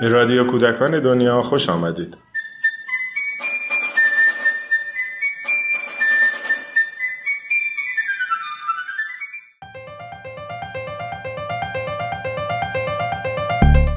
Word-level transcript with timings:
به 0.00 0.08
رادیو 0.08 0.44
کودکان 0.46 1.02
دنیا 1.02 1.42
خوش 1.42 1.68
آمدید. 1.68 2.16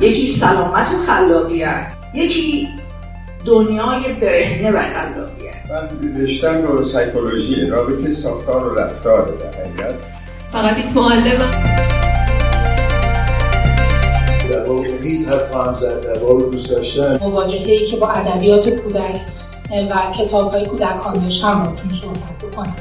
یکی 0.01 0.25
سلامت 0.25 0.87
و 0.93 0.97
خلاقیت 0.97 1.87
یکی 2.13 2.69
دنیای 3.45 4.13
برهنه 4.13 4.71
و 4.71 4.79
خلاقیت. 4.79 5.53
من 5.69 6.21
رشتم 6.21 6.63
رو 6.63 6.83
سایکولوژی 6.83 7.65
رابطه 7.65 8.11
ساختار 8.11 8.73
و 8.73 8.79
رفتار 8.79 9.37
در 9.37 9.61
حقیقت. 9.61 9.95
فقط 10.51 10.77
یک 10.77 10.85
معلمم. 10.95 11.72
در 15.81 16.23
واقع 16.23 16.41
دوست 16.41 16.71
داشتن. 16.71 17.19
مواجهه 17.21 17.85
که 17.85 17.97
با 17.97 18.09
ادبیات 18.09 18.69
کودک 18.69 19.19
و 19.71 20.13
کتاب 20.17 20.51
های 20.51 20.65
کودکان 20.65 21.13
داشتم 21.13 21.63
باتون 21.63 21.91
صحبت 22.01 22.51
بکنم. 22.51 22.75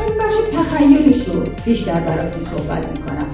من 0.00 0.18
بخش 0.18 0.34
تخیلش 0.54 1.28
رو 1.28 1.40
بیشتر 1.64 2.00
براتون 2.00 2.44
صحبت 2.44 2.86
می‌کنم. 2.88 3.30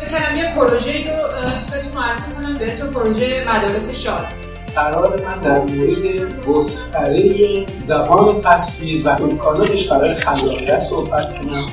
فکر 0.00 0.36
یه 0.36 0.54
پروژه 0.54 0.92
رو 0.92 1.22
بهتون 1.70 1.92
معرفی 1.94 2.30
کنم 2.32 2.54
به 2.58 2.66
اسم 2.66 2.92
پروژه 2.92 3.44
مدارس 3.48 4.04
شاد. 4.04 4.26
قرار 4.74 5.22
من 5.24 5.40
در 5.40 5.58
مورد 5.58 6.46
گستره 6.46 7.66
زبان 7.84 8.40
تصویر 8.40 9.08
و 9.08 9.10
امکاناتش 9.10 9.88
برای 9.92 10.14
خلاقیت 10.14 10.80
صحبت 10.80 11.38
کنم. 11.38 11.64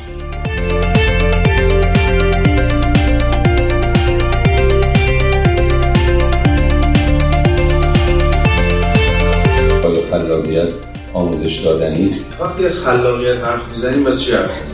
خلاقیت 10.33 10.67
آموزش 11.13 11.59
دادنی 11.59 12.03
است. 12.03 12.35
وقتی 12.39 12.65
از 12.65 12.85
خلاقیت 12.85 13.37
حرف 13.37 13.69
می‌زنیم 13.69 14.07
از 14.07 14.23
چی 14.23 14.31
حرف 14.31 14.72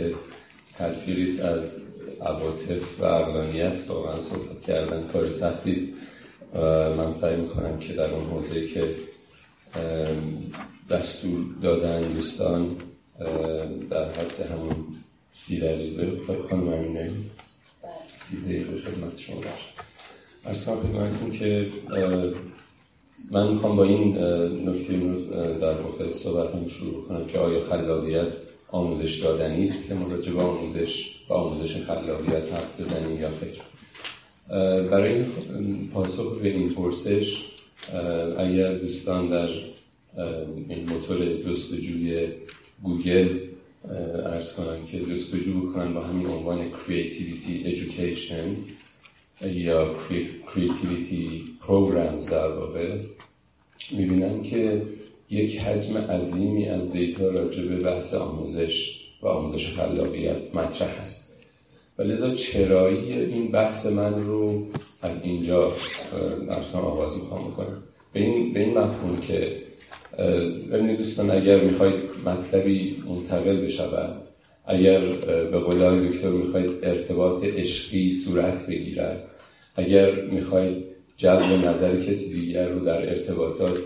که 0.00 0.14
تلفیریست 0.78 1.44
از 1.44 1.82
عواطف 2.20 3.00
و 3.00 3.04
اقلانیت 3.04 3.84
واقعا 3.88 4.20
صحبت 4.20 4.62
کردن 4.62 5.06
کار 5.06 5.28
سختی 5.28 5.72
است. 5.72 5.94
من 6.96 7.12
سعی 7.12 7.36
می‌کنم 7.36 7.78
که 7.78 7.92
در 7.92 8.10
اون 8.14 8.24
حوزه 8.24 8.66
که 8.66 8.94
دستور 10.90 11.44
دادن 11.62 12.00
دوستان 12.00 12.76
در 13.90 14.04
حد 14.04 14.50
همون 14.50 14.86
سی 15.30 15.60
دقیقه 15.60 16.18
خانم 16.50 16.68
امینه 16.68 17.10
سی 18.16 18.42
دقیقه 18.42 18.80
خدمت 18.80 19.18
شما 19.18 19.36
باشه 19.36 19.68
ارز 20.44 20.64
کنم 20.64 21.30
که 21.30 21.70
من 23.30 23.48
می‌خوام 23.48 23.76
با 23.76 23.84
این 23.84 24.18
نکته 24.68 24.96
در 25.60 25.80
واقع 25.80 26.12
صحبتم 26.12 26.66
شروع 26.66 27.04
کنم 27.08 27.26
که 27.26 27.38
آیا 27.38 27.60
خلاقیت 27.60 28.49
آموزش 28.72 29.18
دادنی 29.18 29.62
است 29.62 29.88
که 29.88 29.94
ما 29.94 30.08
راجع 30.08 30.32
به 30.32 30.42
آموزش 30.42 31.14
و 31.28 31.32
آموزش 31.32 31.76
خلاقیت 31.76 32.52
حرف 32.52 32.80
بزنیم 32.80 33.20
یا 33.20 33.30
خیر 33.30 33.60
برای 34.90 35.24
پاسخ 35.92 36.38
به 36.38 36.48
این 36.48 36.68
پرسش 36.68 37.44
اگر 38.38 38.72
دوستان 38.72 39.28
در 39.28 39.48
این 40.68 40.88
موتور 40.88 41.34
جستجوی 41.34 42.28
گوگل 42.82 43.38
ارز 44.24 44.54
کنم 44.54 44.84
که 44.86 45.00
جستجو 45.00 45.60
بکنن 45.60 45.94
با 45.94 46.00
همین 46.00 46.26
عنوان 46.26 46.70
Creativity 46.72 47.66
Education 47.74 48.48
یا 49.46 49.96
Creativity 50.48 51.40
Programs 51.66 52.30
در 52.30 52.48
واقع 52.48 52.96
می‌بینن 53.90 54.42
که 54.42 54.82
یک 55.30 55.60
حجم 55.60 55.96
عظیمی 55.96 56.68
از 56.68 56.92
دیتا 56.92 57.28
راجع 57.28 57.68
به 57.68 57.76
بحث 57.76 58.14
آموزش 58.14 59.00
و 59.22 59.26
آموزش 59.26 59.74
خلاقیت 59.74 60.54
مطرح 60.54 61.00
هست 61.00 61.42
و 61.98 62.02
لذا 62.02 62.30
چرایی 62.30 63.12
این 63.12 63.50
بحث 63.50 63.86
من 63.86 64.14
رو 64.24 64.66
از 65.02 65.24
اینجا 65.24 65.72
ارسان 66.50 66.82
آغاز 66.82 67.18
می‌خوام 67.18 67.50
بکنم. 67.50 67.82
به 68.12 68.20
این, 68.20 68.52
به 68.52 68.60
این 68.60 68.78
مفهوم 68.78 69.20
که 69.20 69.62
ببینید 70.72 70.96
دوستان 70.96 71.30
اگر 71.30 71.60
می‌خواید 71.60 71.94
مطلبی 72.24 73.02
منتقل 73.08 73.56
بشود 73.56 74.22
اگر 74.66 75.00
به 75.50 75.58
قول 75.58 76.08
دکتر 76.08 76.28
می‌خواید 76.28 76.70
ارتباط 76.82 77.44
عشقی 77.44 78.10
صورت 78.10 78.66
بگیرد 78.66 79.30
اگر 79.76 80.20
می‌خواید 80.20 80.84
جلب 81.16 81.66
نظر 81.66 81.96
کسی 81.96 82.40
دیگر 82.40 82.68
رو 82.68 82.84
در 82.84 83.08
ارتباطات 83.08 83.78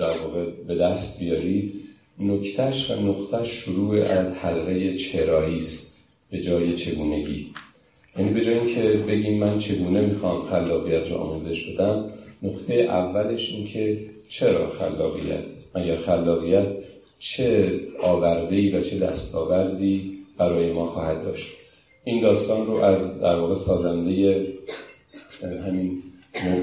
در 0.00 0.18
واقع 0.24 0.50
به 0.66 0.74
دست 0.74 1.20
بیاری. 1.20 1.72
نکتش 2.18 2.90
و 2.90 3.00
نقطش 3.00 3.50
شروع 3.50 4.02
از 4.02 4.36
حلقه 4.36 4.96
چرایی 4.96 5.56
است. 5.56 5.94
به 6.30 6.40
جای 6.40 6.72
چگونگی. 6.72 7.52
یعنی 8.18 8.30
به 8.34 8.40
جای 8.40 8.58
اینکه 8.58 8.82
بگیم 8.82 9.38
من 9.38 9.58
چگونه 9.58 10.00
می‌خوام 10.00 10.44
خلاقیت 10.44 11.10
رو 11.10 11.16
آموزش 11.16 11.70
بدم 11.70 12.10
نقطه 12.42 12.74
اولش 12.74 13.52
این 13.52 13.66
که 13.66 13.98
چرا 14.28 14.68
خلاقیت؟ 14.68 15.44
اگر 15.74 15.96
خلاقیت 15.96 16.66
چه 17.18 17.80
آوردهی 18.02 18.72
و 18.72 18.80
چه 18.80 18.98
دستاوردی 18.98 20.18
برای 20.38 20.72
ما 20.72 20.86
خواهد 20.86 21.22
داشت. 21.22 21.52
این 22.04 22.20
داستان 22.20 22.66
رو 22.66 22.74
از 22.74 23.20
در 23.20 23.36
واقع 23.36 23.54
سازنده 23.54 24.44
همین 25.66 26.02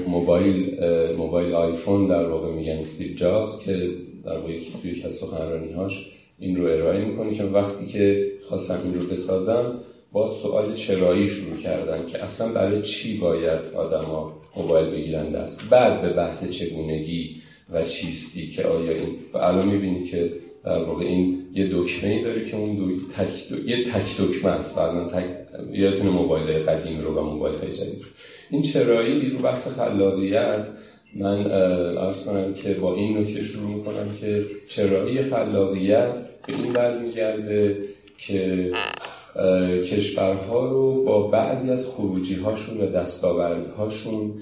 موبایل 0.06 0.80
موبایل 1.16 1.52
آیفون 1.54 2.06
در 2.06 2.28
واقع 2.28 2.50
میگن 2.50 2.76
استیو 2.76 3.16
جابز 3.16 3.62
که 3.64 3.90
در 4.24 4.36
واقع 4.36 4.58
توی 4.82 5.02
از 5.02 5.14
سخنرانی 5.14 5.72
هاش 5.72 6.10
این 6.38 6.56
رو 6.56 6.66
ارائه 6.66 7.04
می‌کنه 7.04 7.34
که 7.34 7.44
وقتی 7.44 7.86
که 7.86 8.32
خواستم 8.42 8.80
این 8.84 8.94
رو 8.94 9.06
بسازم 9.06 9.78
با 10.12 10.26
سوال 10.26 10.72
چرایی 10.72 11.28
شروع 11.28 11.56
کردن 11.56 12.06
که 12.06 12.24
اصلا 12.24 12.52
برای 12.52 12.82
چی 12.82 13.18
باید 13.18 13.66
آدما 13.74 14.40
موبایل 14.56 14.90
بگیرن 14.90 15.30
دست؟ 15.30 15.62
بعد 15.70 16.02
به 16.02 16.12
بحث 16.12 16.50
چگونگی 16.50 17.36
و 17.70 17.84
چیستی 17.84 18.46
که 18.46 18.62
آیا 18.62 18.92
این 18.92 19.18
و 19.34 19.38
الان 19.38 19.68
می‌بینی 19.68 20.04
که 20.04 20.32
در 20.64 20.78
واقع 20.84 21.04
این 21.04 21.46
یه 21.52 21.68
دکمه 21.72 22.10
ای 22.10 22.22
داره 22.22 22.44
که 22.44 22.56
اون 22.56 22.76
دو... 22.76 23.06
تک 23.08 23.48
دو... 23.48 23.68
یه 23.68 23.84
تک 23.84 24.20
دکمه 24.20 24.50
است. 24.50 24.78
الان 24.78 25.08
تک 25.08 25.24
یادتونه 25.72 26.10
موبایل 26.10 26.58
قدیم 26.58 27.00
رو 27.00 27.14
و 27.14 27.22
موبایل 27.22 27.58
های 27.58 27.72
جدید 27.72 28.04
این 28.50 28.62
چرایی 28.62 29.30
رو 29.30 29.38
بحث 29.38 29.68
خلاقیت 29.68 30.68
من 31.14 31.50
ارز 31.96 32.26
کنم 32.26 32.54
که 32.54 32.74
با 32.74 32.94
این 32.94 33.18
نکته 33.18 33.42
شروع 33.42 33.70
می‌کنم 33.70 34.08
که 34.20 34.46
چرایی 34.68 35.22
خلاقیت 35.22 36.20
به 36.46 36.52
این 36.52 36.72
برمیگرده 36.72 37.78
که 38.18 38.70
کشورها 39.84 40.70
رو 40.70 41.04
با 41.04 41.28
بعضی 41.28 41.70
از 41.70 41.88
خروجی 41.88 42.34
هاشون 42.34 42.80
و 42.80 42.86
دستاوردهاشون 42.86 44.32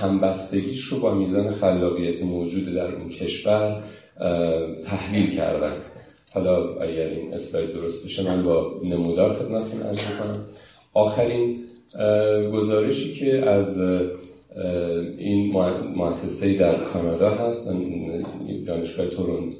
همبستگیش 0.00 0.84
رو 0.84 1.00
با 1.00 1.14
میزان 1.14 1.50
خلاقیت 1.50 2.22
موجود 2.22 2.74
در 2.74 2.94
اون 2.94 3.08
کشور 3.08 3.82
تحلیل 4.86 5.36
کردن. 5.36 5.72
حالا 6.32 6.80
اگر 6.80 7.06
این 7.06 7.34
اسلاید 7.34 7.72
درست 7.72 8.06
بشه 8.06 8.22
من 8.22 8.42
با 8.42 8.80
نمودار 8.84 9.32
خدمتتون 9.32 9.82
عرض 9.82 10.04
کنم 10.04 10.46
آخرین 10.94 11.64
گزارشی 12.52 13.14
که 13.14 13.46
از 13.46 13.80
این 15.18 15.52
مؤسسه 15.96 16.54
در 16.54 16.74
کانادا 16.74 17.30
هست 17.30 17.70
دانشگاه 18.66 19.06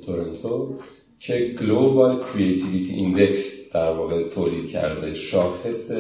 تورنتو 0.07 0.75
که 1.21 1.55
Global 1.61 2.25
Creativity 2.25 2.95
Index 2.95 3.73
در 3.75 3.91
واقع 3.91 4.29
تولید 4.29 4.69
کرده 4.69 5.15
شاخص 5.15 5.93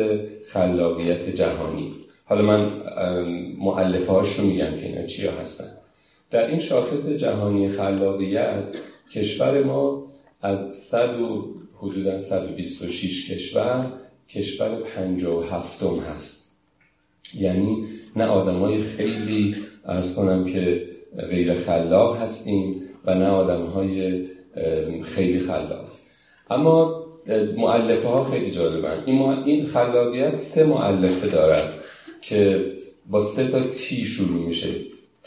خلاقیت 0.46 1.28
جهانی. 1.30 1.94
حالا 2.24 2.42
من 2.42 2.72
مؤلفه 3.58 4.12
هاش 4.12 4.38
رو 4.38 4.46
میگم 4.46 4.70
که 4.70 4.86
اینا 4.86 5.06
چیا 5.06 5.32
هستن. 5.32 5.75
در 6.30 6.46
این 6.46 6.58
شاخص 6.58 7.08
جهانی 7.08 7.68
خلاقیت 7.68 8.64
کشور 9.12 9.64
ما 9.64 10.06
از 10.42 10.76
100 10.76 11.20
و 11.20 11.54
حدودا 11.74 12.18
126 12.18 13.30
کشور 13.30 13.92
کشور 14.28 14.68
57 14.68 15.82
هست. 15.82 16.60
یعنی 17.34 17.84
نه 18.16 18.24
آدمای 18.24 18.80
خیلی 18.80 19.56
ارز 19.84 20.16
کنم 20.16 20.44
که 20.44 20.88
غیر 21.30 21.54
خلاق 21.54 22.16
هستیم 22.16 22.82
و 23.04 23.14
نه 23.14 23.26
آدم 23.28 23.66
های 23.66 24.24
خیلی 25.02 25.40
خلاق. 25.40 25.88
اما 26.50 27.06
معلفه 27.56 28.08
ها 28.08 28.24
خیلی 28.24 28.50
جالبن. 28.50 29.02
این, 29.06 29.22
این 29.22 29.66
خلاقیت 29.66 30.34
سه 30.34 30.66
معلفه 30.66 31.28
دارد 31.28 31.74
که 32.22 32.72
با 33.10 33.20
سه 33.20 33.48
تا 33.48 33.60
T 33.60 34.04
شروع 34.04 34.46
میشه. 34.46 34.68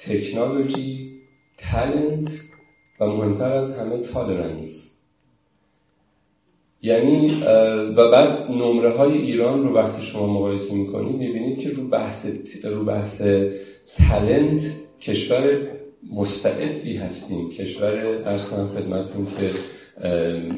technology 0.07 1.11
talent 1.57 2.41
و 2.99 3.05
مهمتر 3.05 3.53
از 3.53 3.79
همه 3.79 3.97
tolerance 3.97 4.99
یعنی 6.81 7.43
و 7.97 8.11
بعد 8.11 8.51
نمره 8.51 8.91
های 8.91 9.17
ایران 9.17 9.63
رو 9.63 9.75
وقتی 9.75 10.01
شما 10.01 10.33
مقایسه 10.33 10.75
می‌کنید 10.75 11.15
می‌بینید 11.15 11.59
که 11.59 11.69
رو 11.69 11.87
بحث 11.87 12.27
رو 12.63 12.85
بحث 12.85 13.21
talent 13.97 14.61
کشور 15.01 15.67
مستعدی 16.13 16.97
هستیم. 16.97 17.51
کشور 17.51 18.21
عرض 18.25 18.49
کنم 18.49 18.67
خدمتتون 18.67 19.25
که 19.25 19.49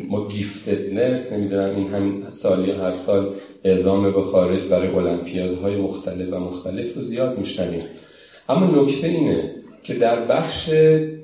ما 0.10 0.28
giftedness 0.28 1.34
نمی‌دونم 1.34 1.76
این 1.76 1.88
همین 1.88 2.32
سالی 2.32 2.72
هر 2.72 2.92
سال 2.92 3.34
اعزام 3.64 4.12
به 4.12 4.22
خارج 4.22 4.62
برای 4.64 4.96
المپیادهای 4.96 5.76
مختلف 5.76 6.34
و 6.34 6.40
مختلف 6.40 6.96
رو 6.96 7.02
زیاد 7.02 7.40
میشنویم. 7.40 7.84
اما 8.51 8.81
نکته 8.81 9.07
اینه 9.07 9.56
که 9.83 9.94
در 9.94 10.25
بخش 10.25 10.65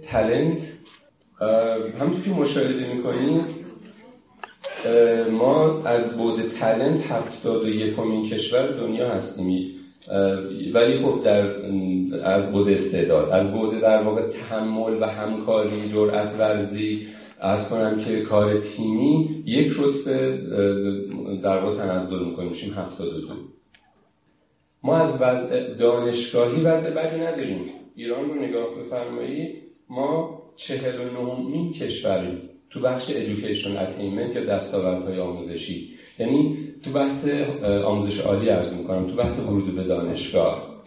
تلنت 0.02 0.74
همونطور 2.00 2.24
که 2.26 2.32
مشاهده 2.32 2.94
می‌کنیم 2.94 3.42
ما 5.32 5.82
از 5.86 6.18
بود 6.18 6.42
تلنت 6.60 7.12
هفتاد 7.12 7.66
و 7.66 7.70
یکمین 7.70 8.26
کشور 8.26 8.68
دنیا 8.68 9.10
هستیم. 9.10 9.70
ولی 10.74 10.98
خب 10.98 11.22
در 11.24 11.46
از 12.24 12.52
بود 12.52 12.70
استعداد 12.70 13.30
از 13.30 13.54
بود 13.54 13.82
در 13.82 14.02
واقع 14.02 14.22
تحمل 14.22 15.02
و 15.02 15.06
همکاری 15.06 15.90
جرأت 15.90 16.36
ورزی 16.40 17.08
ارز 17.42 17.70
کنم 17.70 18.00
که 18.00 18.22
کار 18.22 18.60
تیمی 18.60 19.44
یک 19.46 19.74
رتبه 19.80 20.38
در 21.44 21.60
واقع 21.60 21.78
تنزل 21.78 22.26
می‌کنیم. 22.26 22.50
میشیم 22.50 22.74
دو. 23.00 23.28
ما 24.84 24.98
از 24.98 25.22
وضع 25.22 25.74
دانشگاهی 25.74 26.62
وضع 26.62 26.90
بدی 26.90 27.20
نداریم. 27.20 27.62
ایران 27.96 28.30
رو 28.30 28.36
نگاه 28.36 28.76
بفرمایید 28.76 29.64
ما 29.90 30.42
چهل 30.56 31.00
و 31.00 31.04
نهمین 31.04 31.72
کشوریم. 31.72 32.50
تو 32.70 32.82
بخش 32.82 33.12
education 33.12 33.68
attainment 33.68 34.36
یا 34.36 34.44
دستاوردهای 34.44 35.20
آموزشی. 35.20 35.94
یعنی 36.20 36.58
تو 36.84 36.92
بحث 36.92 37.30
آموزش 37.86 38.20
عالی 38.20 38.50
عرض 38.50 38.80
می‌کنم 38.80 39.10
تو 39.10 39.16
بحث 39.16 39.40
ورود 39.40 39.76
به 39.76 39.84
دانشگاه. 39.84 40.84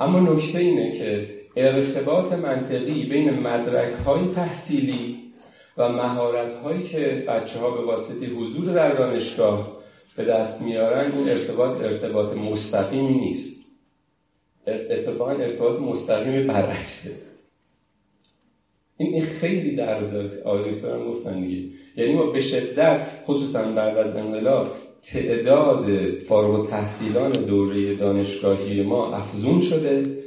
اما 0.00 0.20
نکته 0.20 0.58
اینه 0.58 0.98
که 0.98 1.40
ارتباط 1.56 2.32
منطقی 2.32 3.06
بین 3.06 3.30
مدرک 3.30 3.92
های 3.92 4.28
تحصیلی 4.28 5.18
و 5.76 5.88
مهارت 5.88 6.56
هایی 6.56 6.82
که 6.82 7.24
بچه 7.28 7.58
ها 7.58 7.70
به 7.70 7.82
واسطه 7.82 8.26
حضور 8.26 8.74
در 8.74 8.92
دانشگاه 8.94 9.79
به 10.20 10.26
دست 10.26 10.62
میارن 10.62 11.12
این 11.12 11.28
ارتباط 11.28 11.80
ارتباط 11.80 12.36
مستقیمی 12.36 13.14
نیست. 13.14 13.60
اتفاقا 14.66 15.30
ارتباط 15.30 15.80
مستقیمی 15.80 16.42
برعکسه. 16.42 17.10
این 18.96 19.22
خیلی 19.22 19.76
داره. 19.76 20.42
آقای 20.44 20.72
دکتر 20.72 21.04
گفتن 21.04 21.40
دیگه. 21.40 21.68
یعنی 21.96 22.12
ما 22.12 22.26
به 22.26 22.40
شدت 22.40 23.22
خصوصا 23.24 23.62
بعد 23.62 23.98
از 23.98 24.16
انقلاب 24.16 24.76
تعداد 25.02 25.86
فارغ 26.24 26.68
تحصیلان 26.68 27.32
دوره 27.32 27.94
دانشگاهی 27.94 28.82
ما 28.82 29.14
افزون 29.14 29.60
شده 29.60 30.18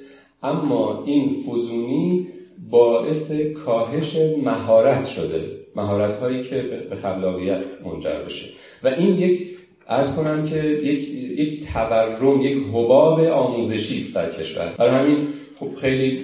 اما 0.44 1.04
این 1.06 1.30
فزونی 1.30 2.28
باعث 2.70 3.32
کاهش 3.66 4.18
مهارت 4.44 5.06
شده. 5.06 5.64
مهارت 5.76 6.20
هایی 6.20 6.44
که 6.44 6.62
به 6.90 6.96
خلاقیت 6.96 7.82
منجر 7.86 8.20
بشه. 8.26 8.50
و 8.84 8.88
این 8.88 9.20
یک 9.20 9.58
ارز 9.88 10.16
کنم 10.16 10.46
که 10.46 10.64
یک, 10.64 11.10
یک 11.40 11.68
تورم 11.74 12.42
یک 12.42 12.58
حباب 12.74 13.20
آموزشی 13.20 13.98
است 13.98 14.16
در 14.16 14.32
کشور. 14.32 14.74
برای 14.78 14.96
همین 14.96 15.18
خب 15.60 15.76
خیلی 15.76 16.24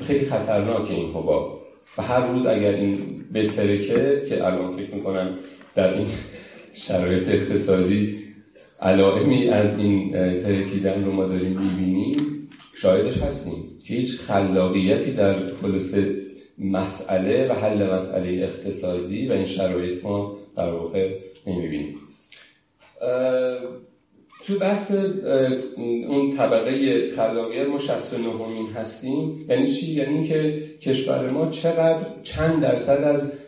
خیلی 0.00 0.24
خطرناک 0.24 0.90
این 0.90 1.10
حباب. 1.10 1.62
و 1.98 2.02
هر 2.02 2.26
روز 2.26 2.46
اگر 2.46 2.74
این 2.74 2.98
بترکه 3.34 4.22
که 4.28 4.46
الان 4.46 4.70
فکر 4.70 4.94
می‌کنم 4.94 5.38
در 5.74 5.94
این 5.94 6.06
شرایط 6.72 7.28
اقتصادی 7.28 8.18
علائمی 8.80 9.48
از 9.48 9.78
این 9.78 10.10
ترکیدن 10.38 11.04
رو 11.04 11.12
ما 11.12 11.24
داریم 11.24 11.60
می‌بینیم 11.60 12.48
شاهدش 12.76 13.16
هستیم 13.16 13.54
که 13.86 13.94
هیچ 13.94 14.18
خلاقیتی 14.18 15.12
در 15.12 15.34
خلاص 15.62 15.94
مسئله 16.58 17.48
و 17.48 17.52
حل 17.52 17.94
مسئله 17.94 18.42
اقتصادی 18.42 19.28
و 19.28 19.32
این 19.32 19.46
شرایط 19.46 20.04
ما 20.04 20.36
در 20.56 20.70
واقع 20.70 21.10
نمی‌بینیم. 21.46 21.94
تو 24.46 24.58
بحث 24.58 24.94
اون 26.08 26.36
طبقه 26.36 27.10
خلاقیت 27.10 27.68
ما 27.68 27.78
69 27.78 28.28
همین 28.28 28.72
هستیم. 28.76 29.46
یعنی 29.48 29.66
چی؟ 29.66 29.92
یعنی 29.92 30.28
که 30.28 30.62
کشور 30.80 31.30
ما 31.30 31.50
چقدر 31.50 32.06
چند 32.22 32.62
درصد 32.62 33.02
از 33.02 33.38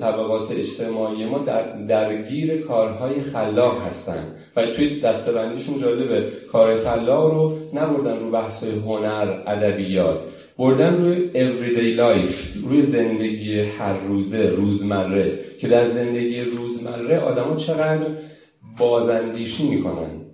طبقات 0.00 0.50
اجتماعی 0.50 1.24
ما 1.24 1.38
در 1.38 1.62
درگیر 1.82 2.62
کارهای 2.62 3.20
خلاق 3.20 3.82
هستن. 3.82 4.24
و 4.56 4.66
توی 4.66 5.00
دستبندیشون 5.00 5.78
جالبه 5.78 6.24
کار 6.52 6.76
خلاق 6.76 7.30
رو 7.30 7.58
نبردن 7.72 8.18
رو 8.20 8.30
بحث 8.30 8.64
هنر 8.64 9.42
ادبیات. 9.46 10.20
بردن 10.58 10.96
روی 10.96 11.30
everyday 11.32 11.98
life 11.98 12.64
روی 12.64 12.82
زندگی 12.82 13.60
هر 13.60 13.98
روزه 14.08 14.48
روزمره. 14.48 15.38
که 15.60 15.68
در 15.68 15.84
زندگی 15.84 16.40
روزمره 16.40 17.18
آدما 17.20 17.56
چقدر 17.56 18.06
بازندیشی 18.78 19.68
می‌کنن. 19.68 20.24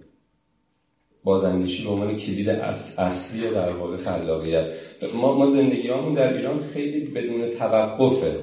بازندیشی 1.25 1.84
به 1.84 1.90
عنوان 1.90 2.16
کلید 2.16 2.48
اصلی 2.48 3.50
در 3.50 3.72
واقع 3.72 3.96
خلاقیت. 3.96 4.70
ما, 5.14 5.34
ما 5.34 5.46
زندگی 5.46 5.88
همون 5.88 6.12
در 6.12 6.32
ایران 6.37 6.60
خیلی 6.60 7.10
بدون 7.10 7.50
توقفه. 7.50 8.37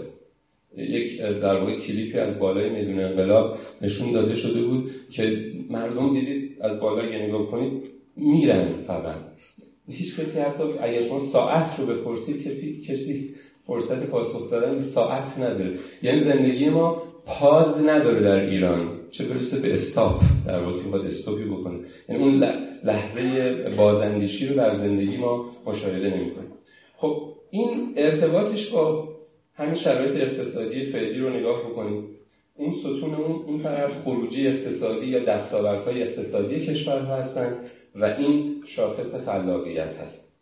یک 0.78 1.22
در 1.22 1.58
واقع 1.58 1.74
کلیپی 1.74 2.18
از 2.18 2.40
بالای 2.40 2.70
میدون 2.70 3.00
انقلاب 3.00 3.56
نشون 3.82 4.12
داده 4.12 4.36
شده 4.36 4.62
بود 4.62 4.90
که 5.12 5.38
مردم 5.70 6.14
دیدید 6.14 6.58
از 6.62 6.80
بالای 6.80 7.26
نگاه 7.26 7.48
کنید 7.52 7.92
میرن 8.16 8.80
فقط. 8.82 9.22
هیچ 9.90 10.20
کسی 10.20 10.40
حتی 10.40 10.64
اگر 10.80 11.02
شما 11.02 11.20
ساعت 11.20 11.80
رو 11.80 11.86
بپرسید 11.86 12.48
کسی 12.48 12.82
کسی 12.82 13.34
فرصت 13.64 14.06
پاسخ 14.06 14.52
دادن 14.52 14.80
ساعت 14.80 15.38
نداره. 15.38 15.78
یعنی 16.02 16.18
زندگی 16.18 16.70
ما 16.70 17.02
پاز 17.26 17.86
نداره 17.86 18.22
در 18.22 18.40
ایران. 18.40 18.97
چه 19.12 19.26
برسه 19.26 19.62
به 19.62 19.74
استاپ 19.74 20.22
در 20.48 20.64
واقع 20.64 20.82
باید 20.82 21.06
استاپی 21.06 21.44
بکنه. 21.44 21.80
یعنی 22.10 22.24
اون 22.24 22.44
لحظه 22.84 23.54
بازندیشی 23.78 24.48
رو 24.48 24.56
در 24.56 24.72
زندگی 24.72 25.18
ما 25.18 25.46
مشاهده 25.66 26.10
نمی‌کنیم 26.10 26.52
خب 26.96 27.34
این 27.50 27.94
ارتباطش 27.98 28.70
با 28.70 29.10
همین 29.54 29.76
شرایط 29.76 30.16
اقتصادی 30.16 30.86
فعلی 30.86 31.20
رو 31.20 31.30
نگاه 31.30 31.62
بکنیم. 31.62 32.04
اون 32.56 32.74
ستون 32.74 33.14
اون 33.14 33.46
اون 33.46 33.60
طرف 33.60 34.02
خروجی 34.04 34.48
اقتصادی 34.48 35.06
یا 35.06 35.20
دستاوردهای 35.20 36.04
اقتصادی 36.04 36.60
کشور 36.60 37.02
هستند 37.02 37.56
و 37.96 38.06
این 38.06 38.64
شاخص 38.66 39.26
خلاقیت 39.26 39.96
هست. 39.96 40.38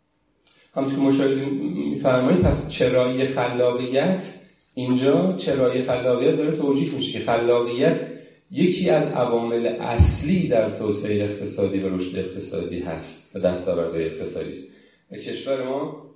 همونطور 0.74 0.98
مشاهده 0.98 1.44
میفرمایید 1.90 2.42
پس 2.42 2.68
چرایی 2.68 3.24
خلاقیت 3.24 4.34
اینجا 4.74 5.34
چرایی 5.36 5.82
خلاقیت 5.82 6.36
داره 6.36 6.52
توجیه 6.52 6.94
میشه 6.94 7.12
که 7.12 7.24
خلاقیت 7.24 8.15
یکی 8.50 8.90
از 8.90 9.12
عوامل 9.12 9.66
اصلی 9.66 10.48
در 10.48 10.70
توسعه 10.70 11.24
اقتصادی 11.24 11.80
و 11.80 11.96
رشد 11.96 12.18
اقتصادی 12.18 12.78
هست 12.78 13.36
و 13.36 13.38
دستاوردهای 13.38 14.04
اقتصادی 14.04 14.52
است. 14.52 14.68
و 15.12 15.16
کشور 15.16 15.64
ما 15.68 16.06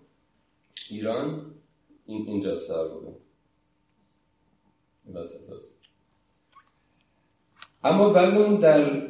ایران 0.91 1.47
این 2.07 2.27
اینجا 2.27 2.57
سر 2.57 2.85
بوده. 2.85 3.13
اما 7.85 8.13
وضعمون 8.15 8.61
در 8.61 9.03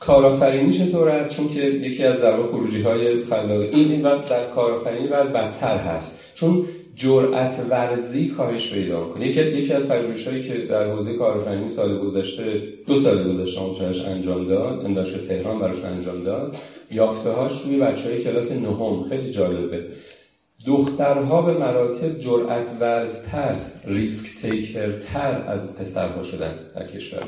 کارآفرینی 0.00 0.72
چطور 0.72 1.08
است؟ 1.08 1.36
چون 1.36 1.48
که 1.48 1.60
یکی 1.60 2.04
از 2.04 2.20
در 2.20 2.42
خروجی 2.42 2.82
های 2.82 3.24
خلاقی 3.24 3.66
این 3.66 4.02
در 4.02 4.50
کارآفرینی 4.50 5.08
وضع 5.08 5.32
بدتر 5.32 5.78
هست. 5.78 6.34
چون 6.34 6.66
جرأت 6.96 7.66
ورزی 7.70 8.28
کاهش 8.28 8.72
پیدا 8.72 9.08
کنه. 9.08 9.28
یکی 9.28 9.40
یکی 9.40 9.72
از 9.72 9.88
پژوهش‌هایی 9.88 10.42
که 10.42 10.54
در 10.54 10.90
حوزه 10.90 11.14
کارآفرینی 11.14 11.68
سال 11.68 11.98
گذشته 11.98 12.62
دو 12.86 12.96
سال 12.96 13.28
گذشته 13.28 13.60
آموزش 13.60 14.04
انجام 14.04 14.46
داد 14.46 14.94
دانشگاه 14.94 15.22
تهران 15.22 15.58
براش 15.58 15.84
انجام 15.84 16.24
داد 16.24 16.56
یافته‌هاش 16.90 17.62
روی 17.62 17.76
بچه‌های 17.76 18.24
کلاس 18.24 18.52
نهم. 18.52 19.02
خیلی 19.08 19.30
جالبه. 19.30 19.88
دخترها 20.66 21.42
به 21.42 21.52
مراتب 21.52 22.18
جرأت 22.18 22.66
ورزتر 22.80 23.56
ریسک 23.86 24.42
تیکرتر 24.42 25.44
از 25.46 25.78
پسرها 25.78 26.22
شدن 26.22 26.54
در 26.74 26.86
کشور. 26.86 27.22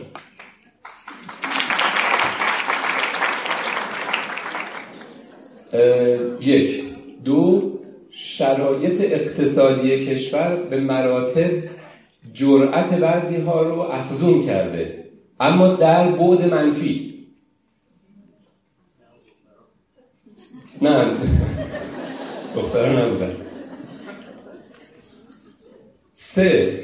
یک. 6.41 6.83
دو 7.25 7.76
شرایط 8.39 9.01
اقتصادی 9.01 10.07
کشور 10.07 10.57
به 10.57 10.81
مراتب 10.81 11.51
جرأت 12.33 12.95
بعضی 12.95 13.37
ها 13.37 13.63
رو 13.63 13.81
افزون 13.81 14.47
کرده. 14.47 15.05
اما 15.41 15.69
در 15.69 16.11
بعد 16.11 16.55
منفی. 16.55 17.27
نه. 20.83 21.05
دختران 22.55 22.97
نبودن. 22.99 23.37
سه. 26.15 26.83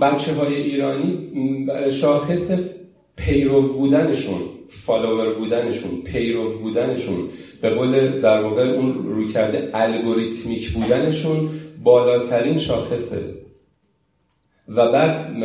بچه 0.00 0.32
های 0.34 0.54
ایرانی 0.54 1.28
شاخص 1.90 2.52
پیرو 3.16 3.62
بودنشون. 3.62 4.53
فالوور 4.74 5.34
بودنشون 5.34 5.90
پیرو 6.04 6.58
بودنشون 6.58 7.16
به 7.60 7.70
قول 7.70 8.20
در 8.20 8.42
واقع 8.42 8.62
اون 8.62 8.94
روی 8.94 9.28
کرده 9.28 9.70
الگوریتمیک 9.74 10.70
بودنشون 10.70 11.48
بالاترین 11.84 12.56
شاخصه. 12.56 13.20
و 14.68 14.92
بعد 14.92 15.42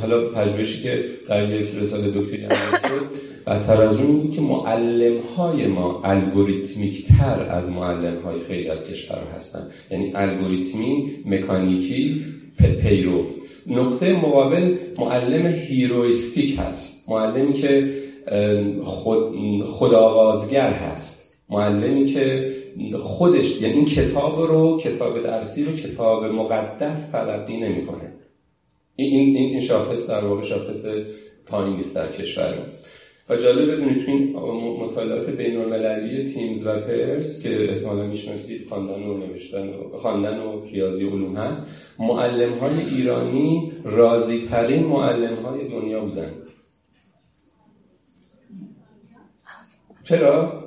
حالا 0.00 0.28
پژوهشی 0.30 0.82
که 0.82 1.04
در 1.28 1.50
یک 1.50 1.70
رساله 1.80 2.10
دکتری 2.10 2.42
انجام 2.42 2.80
شد 2.88 3.30
بدتر 3.46 3.82
از 3.82 3.96
اون 4.00 4.30
که 4.30 4.40
معلم 4.40 5.20
های 5.20 5.66
ما 5.66 6.02
الگوریتمیک 6.04 7.06
تر 7.06 7.46
از 7.50 7.72
معلم 7.72 8.18
های 8.24 8.40
خیلی 8.40 8.68
از 8.68 8.90
کشورها 8.90 9.30
هستن. 9.36 9.60
یعنی 9.90 10.12
الگوریتمی 10.14 11.10
مکانیکی 11.26 12.24
پیرو. 12.82 13.24
نقطه 13.66 14.12
مقابل 14.16 14.76
معلم 14.98 15.46
هیرویستیک 15.46 16.58
هست. 16.58 17.10
معلمی 17.10 17.52
که 17.52 17.90
خود 18.82 19.34
خودآغازگر 19.64 20.72
هست. 20.72 21.44
معلمی 21.50 22.04
که 22.04 22.54
خودش 22.98 23.62
یعنی 23.62 23.74
این 23.74 23.84
کتاب 23.84 24.40
رو 24.40 24.78
کتاب 24.78 25.22
درسی 25.22 25.64
رو 25.64 25.72
کتاب 25.72 26.24
مقدس 26.24 27.10
تلقی 27.10 27.56
نمی‌کنه. 27.56 28.12
این 28.96 29.12
این 29.12 29.36
این 29.36 29.60
شاخص 29.60 30.10
در 30.10 30.24
واقع 30.24 30.42
شاخص 30.42 30.86
پایین 31.46 31.78
است 31.78 31.96
در 31.96 32.12
کشور 32.12 32.58
و 33.28 33.36
جالب 33.36 33.70
بدونید 33.70 34.04
تو 34.04 34.10
این 34.10 34.36
مطالعات 34.84 35.30
بین 35.30 35.56
المللی 35.56 36.24
تیمز 36.24 36.66
و 36.66 36.80
پرس 36.80 37.42
که 37.42 37.70
احتمالا 37.70 38.06
می‌شناسید 38.06 38.68
خواندن 38.68 39.02
و 39.02 39.18
نوشتن 39.18 39.68
و 39.68 39.98
خواندن 39.98 40.38
و 40.38 40.64
ریاضی 40.64 41.06
علوم 41.06 41.36
هست 41.36 41.68
معلم 41.98 42.58
های 42.58 42.80
ایرانی 42.94 43.72
راضی 43.84 44.46
ترین 44.50 44.82
معلم 44.82 45.34
های 45.34 45.68
دنیا 45.68 46.00
بودن. 46.00 46.32
چرا؟ 50.10 50.64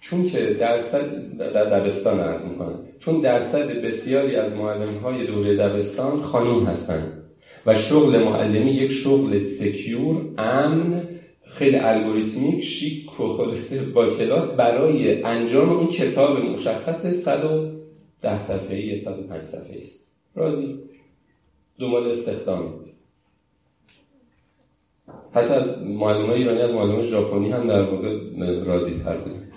چون 0.00 0.26
که 0.26 0.54
درصد 0.54 1.36
در 1.38 1.64
دبستان 1.64 2.20
عرض 2.20 2.48
می‌کنم. 2.48 2.84
چون 2.98 3.20
درصد 3.20 3.66
بسیاری 3.66 4.36
از 4.36 4.56
معلم 4.56 4.98
های 4.98 5.26
دوره 5.26 5.56
دبستان 5.56 6.20
خانوم 6.20 6.66
هستند 6.66 7.24
و 7.66 7.74
شغل 7.74 8.22
معلمی 8.24 8.70
یک 8.70 8.92
شغل 8.92 9.42
سکیور 9.42 10.16
امن 10.38 11.08
خیلی 11.46 11.76
الگوریتمیک 11.76 12.64
شیک 12.64 13.20
و 13.20 13.28
خلاصه 13.28 13.82
با 13.82 14.10
کلاس 14.10 14.56
برای 14.56 15.22
انجام 15.22 15.70
اون 15.70 15.88
کتاب 15.88 16.38
مشخص 16.38 17.06
110 17.06 18.40
صفحه‌ای 18.40 18.82
یا 18.82 18.96
105 18.96 19.44
صفحه‌ای 19.44 19.78
است. 19.78 20.16
راضی؟ 20.34 20.78
دنبال 21.78 22.10
استخدامی 22.10 22.70
حتی 25.32 25.54
از 25.54 25.82
معلم 25.82 26.30
ایرانی 26.30 26.60
از 26.60 26.72
معلم 26.72 27.02
ژاپنی 27.02 27.50
هم 27.50 27.66
در 27.66 27.82
واقع 27.82 28.16
راضی 28.64 29.00
تر 29.04 29.16
بودن 29.16 29.48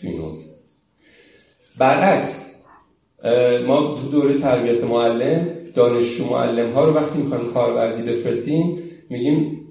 تو 0.00 0.06
این 0.06 0.32
برعکس 1.78 2.56
ما 3.66 3.94
تو 3.94 4.08
دوره 4.10 4.38
تربیت 4.38 4.84
معلم 4.84 5.48
دانشجو 5.74 6.24
معلم 6.24 6.72
ها 6.72 6.84
رو 6.84 6.94
وقتی 6.94 7.18
می‌خوایم 7.18 7.52
کارورزی 7.52 8.10
بفرستیم 8.12 8.78
میگیم 9.10 9.66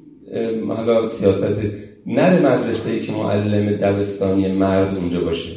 حالا 0.68 1.10
سیاست 1.10 1.58
نره 2.06 2.40
مدرسه 2.40 2.92
ای 2.92 3.00
که 3.00 3.12
معلم 3.12 3.72
دبستانی 3.72 4.48
مرد 4.48 4.98
اونجا 4.98 5.20
باشه. 5.20 5.52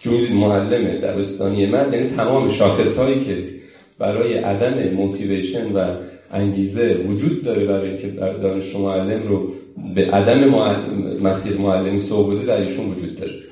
چون 0.00 0.28
معلم 0.32 0.92
دبستانی 0.92 1.66
مرد 1.66 1.92
یعنی 1.92 2.06
تمام 2.06 2.48
شاخص 2.48 2.98
هایی 2.98 3.24
که 3.24 3.58
برای 3.98 4.34
عدم 4.34 4.94
موتیویشن 4.94 5.72
و 5.72 5.96
انگیزه 6.30 6.94
وجود 6.94 7.44
داره 7.44 7.66
برای 7.66 7.98
که 7.98 8.08
دانش 8.08 8.76
معلم 8.76 9.22
رو 9.22 9.52
به 9.94 10.10
عدم 10.10 10.48
مسیر 11.22 11.60
معلمی 11.60 11.98
سوق 11.98 12.32
بده 12.32 12.44
در 12.44 12.60
ایشون 12.60 12.90
وجود 12.90 13.14
داره. 13.14 13.42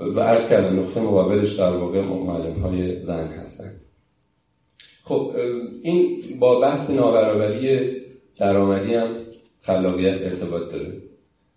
و 0.00 0.20
عرض 0.20 0.50
کردم 0.50 0.80
نقطه 0.80 1.00
مقابلش 1.00 1.52
در 1.52 1.70
واقع 1.70 2.00
معلم 2.00 2.52
های 2.52 3.02
زن 3.02 3.26
هستن. 3.26 3.70
خب 5.02 5.32
این 5.82 6.22
با 6.38 6.60
بحث 6.60 6.90
نابرابری 6.90 7.90
درآمدی 8.38 8.94
هم 8.94 9.08
خلاقیت 9.60 10.22
ارتباط 10.22 10.72
داره. 10.72 11.02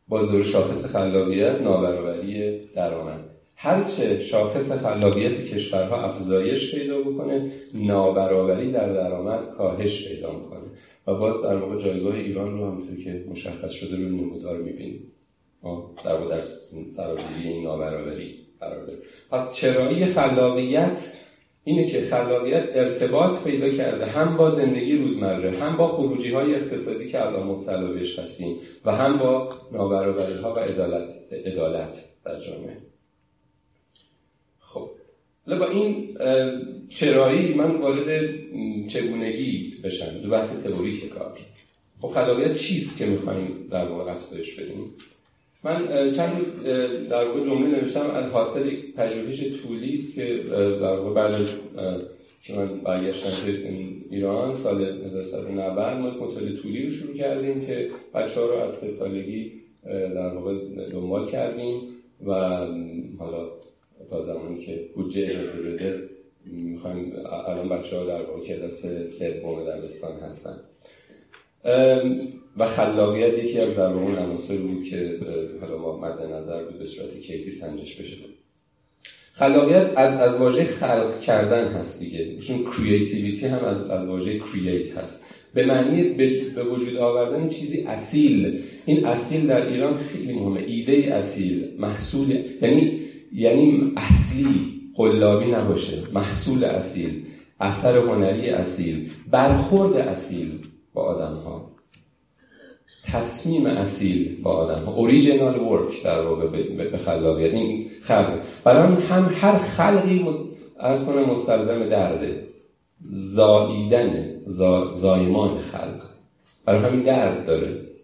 با 0.07 0.25
ظهور 0.25 0.43
شاخص 0.43 0.85
خلاقیت 0.85 1.61
نابرابری 1.61 2.59
درآمد. 2.75 3.34
هرچه 3.55 4.19
شاخص 4.19 4.71
خلاقیت 4.71 5.45
کشورها 5.45 6.03
افزایش 6.03 6.75
پیدا 6.75 7.01
بکنه 7.01 7.51
نابرابری 7.73 8.71
در 8.71 8.93
درآمد 8.93 9.49
کاهش 9.49 10.07
پیدا 10.07 10.31
می‌کنه. 10.31 10.69
و 11.07 11.15
باز 11.15 11.41
در 11.41 11.55
واقع 11.55 11.83
جایگاه 11.83 12.15
ایران 12.15 12.59
رو 12.59 12.65
همونطور 12.65 12.95
که 13.03 13.25
مشخص 13.29 13.71
شده 13.71 13.95
رو 13.95 14.09
نمودار 14.09 14.57
می‌بینیم. 14.57 15.11
در 16.05 16.25
در 16.25 16.41
سرازیری 16.87 17.49
این 17.49 17.63
نابرابری 17.63 18.47
قرار 18.59 18.85
داره 18.85 18.99
پس 19.31 19.53
چرایی 19.53 20.05
خلاقیت 20.05 21.13
اینه 21.63 21.85
که 21.87 22.01
خلاقیت 22.01 22.63
ارتباط 22.73 23.43
پیدا 23.43 23.69
کرده 23.69 24.05
هم 24.05 24.37
با 24.37 24.49
زندگی 24.49 24.97
روزمره 24.97 25.51
هم 25.51 25.77
با 25.77 25.87
خروجی 25.87 26.33
های 26.33 26.55
اقتصادی 26.55 27.07
که 27.07 27.25
الان 27.25 27.47
مبتلا 27.47 27.91
بهش 27.91 28.19
هستیم 28.19 28.57
و 28.85 28.91
هم 28.91 29.17
با 29.17 29.49
نابرابری 29.71 30.33
ها 30.33 30.53
و 30.53 30.59
عدالت 30.59 32.03
در 32.25 32.39
جامعه. 32.39 32.77
خب. 34.75 34.89
با 35.59 35.69
این 35.69 36.17
چرایی 36.89 37.53
من 37.53 37.71
وارد 37.71 38.07
چگونگی 38.87 39.73
بشم. 39.83 40.19
دو 40.23 40.29
بحث 40.29 40.63
تئوریک 40.63 41.09
کار. 41.09 41.37
خب 42.01 42.07
خلاقیت 42.07 42.53
چیست 42.53 42.99
که 42.99 43.05
می‌خوایم 43.05 43.67
در 43.71 43.85
واقع 43.85 44.11
افزایش 44.11 44.59
بدیم؟ 44.59 44.93
من 45.63 46.11
چند 46.11 46.63
در 47.09 47.25
واقع 47.27 47.43
جمله 47.45 47.79
نوشتم. 47.79 48.09
از 48.09 48.31
حاصل 48.31 48.69
پژوهش 48.97 49.61
طولی 49.61 49.93
است 49.93 50.15
که 50.15 50.43
در 50.81 50.97
واقع 50.97 51.13
بعد 51.13 51.33
از 51.33 51.49
که 52.41 52.53
من 52.53 52.67
برگشتم 52.67 53.45
به 53.45 53.69
ایران 54.09 54.55
سال 54.55 54.83
1990 55.05 55.97
ما 55.97 56.09
یک 56.09 56.21
مطالعه 56.21 56.55
طولی 56.55 56.85
رو 56.85 56.91
شروع 56.91 57.15
کردیم 57.15 57.61
که 57.61 57.89
بچه 58.13 58.41
ها 58.41 58.45
رو 58.45 58.53
از 58.53 58.73
سه 58.73 58.89
سالگی 58.89 59.51
در 59.85 60.27
واقع 60.27 60.53
دنبال 60.91 61.27
کردیم 61.27 61.81
و 62.25 62.33
حالا 63.19 63.49
تا 64.09 64.25
زمانی 64.25 64.65
که 64.65 64.85
بودجه 64.95 65.23
اجازه 65.23 65.61
بده 65.61 66.09
می‌خوایم 66.45 67.13
الان 67.47 67.69
بچه 67.69 67.97
ها 67.97 68.05
در 68.05 68.21
واقع 68.23 68.43
کلاس 68.43 68.85
سوم 69.19 69.63
دبستان 69.63 70.19
هستن. 70.19 70.55
و 72.57 72.65
خلاقیت 72.65 73.43
یکی 73.43 73.59
از 73.59 73.75
در 73.75 73.81
اون 73.81 74.15
عناصری 74.15 74.57
بود 74.57 74.83
که 74.83 75.19
حالا 75.61 75.77
ما 75.77 75.97
مد 75.97 76.21
نظر 76.21 76.63
بود 76.63 76.79
به 76.79 76.85
صورت 76.85 77.19
کیفی 77.19 77.51
سنجش 77.51 77.95
بشه. 77.95 78.17
خلاقیت 79.33 79.93
از 79.95 80.17
از 80.17 80.37
واژه 80.37 80.63
خلق 80.63 81.19
کردن 81.19 81.67
هست 81.67 81.99
دیگه. 81.99 82.37
چون 82.37 82.57
کریتیویتی 82.71 83.45
هم 83.45 83.65
از 83.65 83.89
از 83.89 84.09
واژه 84.09 84.39
کرییت 84.39 84.97
هست. 84.97 85.25
به 85.53 85.65
معنی 85.65 86.03
به 86.55 86.63
وجود 86.63 86.97
آوردن 86.97 87.47
چیزی 87.47 87.81
اصیل. 87.81 88.63
این 88.85 89.05
اصیل 89.05 89.47
در 89.47 89.67
ایران 89.67 89.95
خیلی 89.97 90.33
مهمه. 90.33 90.63
ایده 90.67 91.15
اصیل 91.15 91.75
محصول 91.77 92.37
یعنی 92.61 93.04
یعنی 93.35 93.93
اصلی 93.97 94.81
قلابی 94.95 95.51
نباشه 95.51 95.97
محصول 96.13 96.63
اصیل 96.63 97.25
اثر 97.59 97.97
هنری 97.97 98.49
اصیل 98.49 99.09
برخورد 99.31 99.97
اصیل 99.97 100.67
با 100.93 101.01
آدم 101.03 101.35
ها 101.35 101.71
تصمیم 103.03 103.65
اصیل 103.65 104.41
با 104.41 104.51
آدم 104.51 104.83
ها 104.83 104.93
اوریجینال 104.93 105.59
ورک 105.59 106.03
در 106.03 106.21
واقع 106.21 106.47
به 106.91 106.97
خلاقیت. 106.97 107.53
این 107.53 107.89
خلق. 108.01 108.39
برای 108.63 109.03
هم 109.03 109.33
هر 109.41 109.57
خلقی 109.57 110.25
از 110.79 111.05
کنه 111.05 111.25
مستلزم 111.25 111.83
درده 111.89 112.47
زاییدن 113.09 114.41
زایمان 114.95 115.61
خلق. 115.61 116.01
برای 116.65 116.81
همین 116.81 117.01
درد 117.01 117.45
داره. 117.45 117.94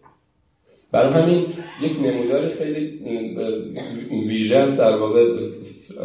برای 0.91 1.13
همین 1.13 1.45
یک 1.81 1.91
نمودار 2.03 2.50
خیلی 2.50 3.00
ویژه 4.27 4.57
است 4.57 4.79
در 4.79 4.95
واقع 4.95 5.39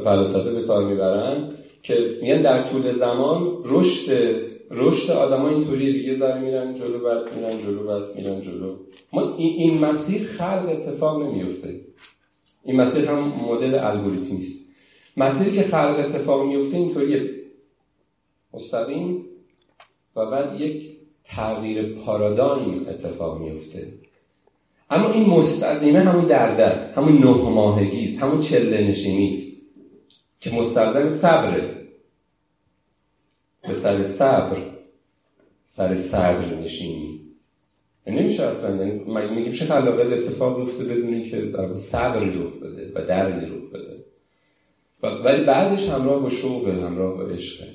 فلسفه 0.04 0.52
به 0.52 0.62
کار 0.62 0.84
می‌برن 0.84 1.52
که 1.82 2.18
میگن 2.22 2.42
در 2.42 2.62
طول 2.62 2.92
زمان 2.92 3.62
رشد 3.64 4.36
رشد 4.70 5.12
آدما 5.12 5.48
اینطوری 5.48 5.92
دیگه 5.92 6.14
ذره 6.14 6.40
میرن 6.40 6.74
جلو 6.74 6.98
بعد 6.98 7.36
میرن 7.36 7.58
جلو 7.58 7.86
بعد 7.86 8.16
میرن 8.16 8.40
جلو. 8.40 8.76
ما 9.12 9.36
این 9.36 9.78
مسیر 9.78 10.22
خلق 10.22 10.68
اتفاق 10.68 11.22
نمیفته 11.22 11.80
این 12.64 12.76
مسیر 12.76 13.04
هم 13.04 13.18
مدل 13.18 13.74
الگوریتمی 13.74 14.38
است. 14.38 14.76
مسیری 15.16 15.56
که 15.56 15.62
خلق 15.62 15.98
اتفاق 15.98 16.46
میفته 16.46 16.76
اینطوریه. 16.76 17.30
مستقیم 18.54 19.26
و 20.16 20.26
بعد 20.26 20.60
یک 20.60 20.96
تغییر 21.24 21.94
پارادایم 21.94 22.86
اتفاق 22.88 23.40
میفته 23.40 23.92
اما 24.90 25.10
این 25.10 25.30
مستقیمه 25.30 26.00
همون 26.00 26.26
درده 26.26 26.64
است 26.64 26.98
همون 26.98 27.18
نه 27.18 27.50
ماهگی 27.50 28.04
است 28.04 28.22
همون 28.22 28.40
چله 28.40 28.88
نشینی 28.88 29.28
است 29.28 29.76
که 30.40 30.50
مستلزم 30.50 31.08
صبره. 31.08 31.86
به 33.68 33.74
سر 33.74 34.02
صبر 34.02 34.56
سر 35.64 35.96
صبر 35.96 36.54
نشینی. 36.54 37.20
نمیشه 38.06 38.42
اصلا 38.42 38.86
یعنی 38.86 39.34
میگیم 39.34 39.52
چه 39.52 39.64
خلاقیت 39.64 40.12
اتفاق 40.18 40.60
بیفته 40.60 40.84
بدون 40.84 41.24
که 41.24 41.52
صبر 41.74 42.24
رخ 42.24 42.62
بده 42.62 42.92
و 42.94 43.06
درد 43.06 43.44
رخ 43.44 43.70
بده. 43.72 44.04
ولی 45.02 45.44
بعدش 45.44 45.88
همراه 45.88 46.22
با 46.22 46.28
شوق 46.28 46.68
همراه 46.68 47.16
با 47.16 47.22
عشقه. 47.22 47.68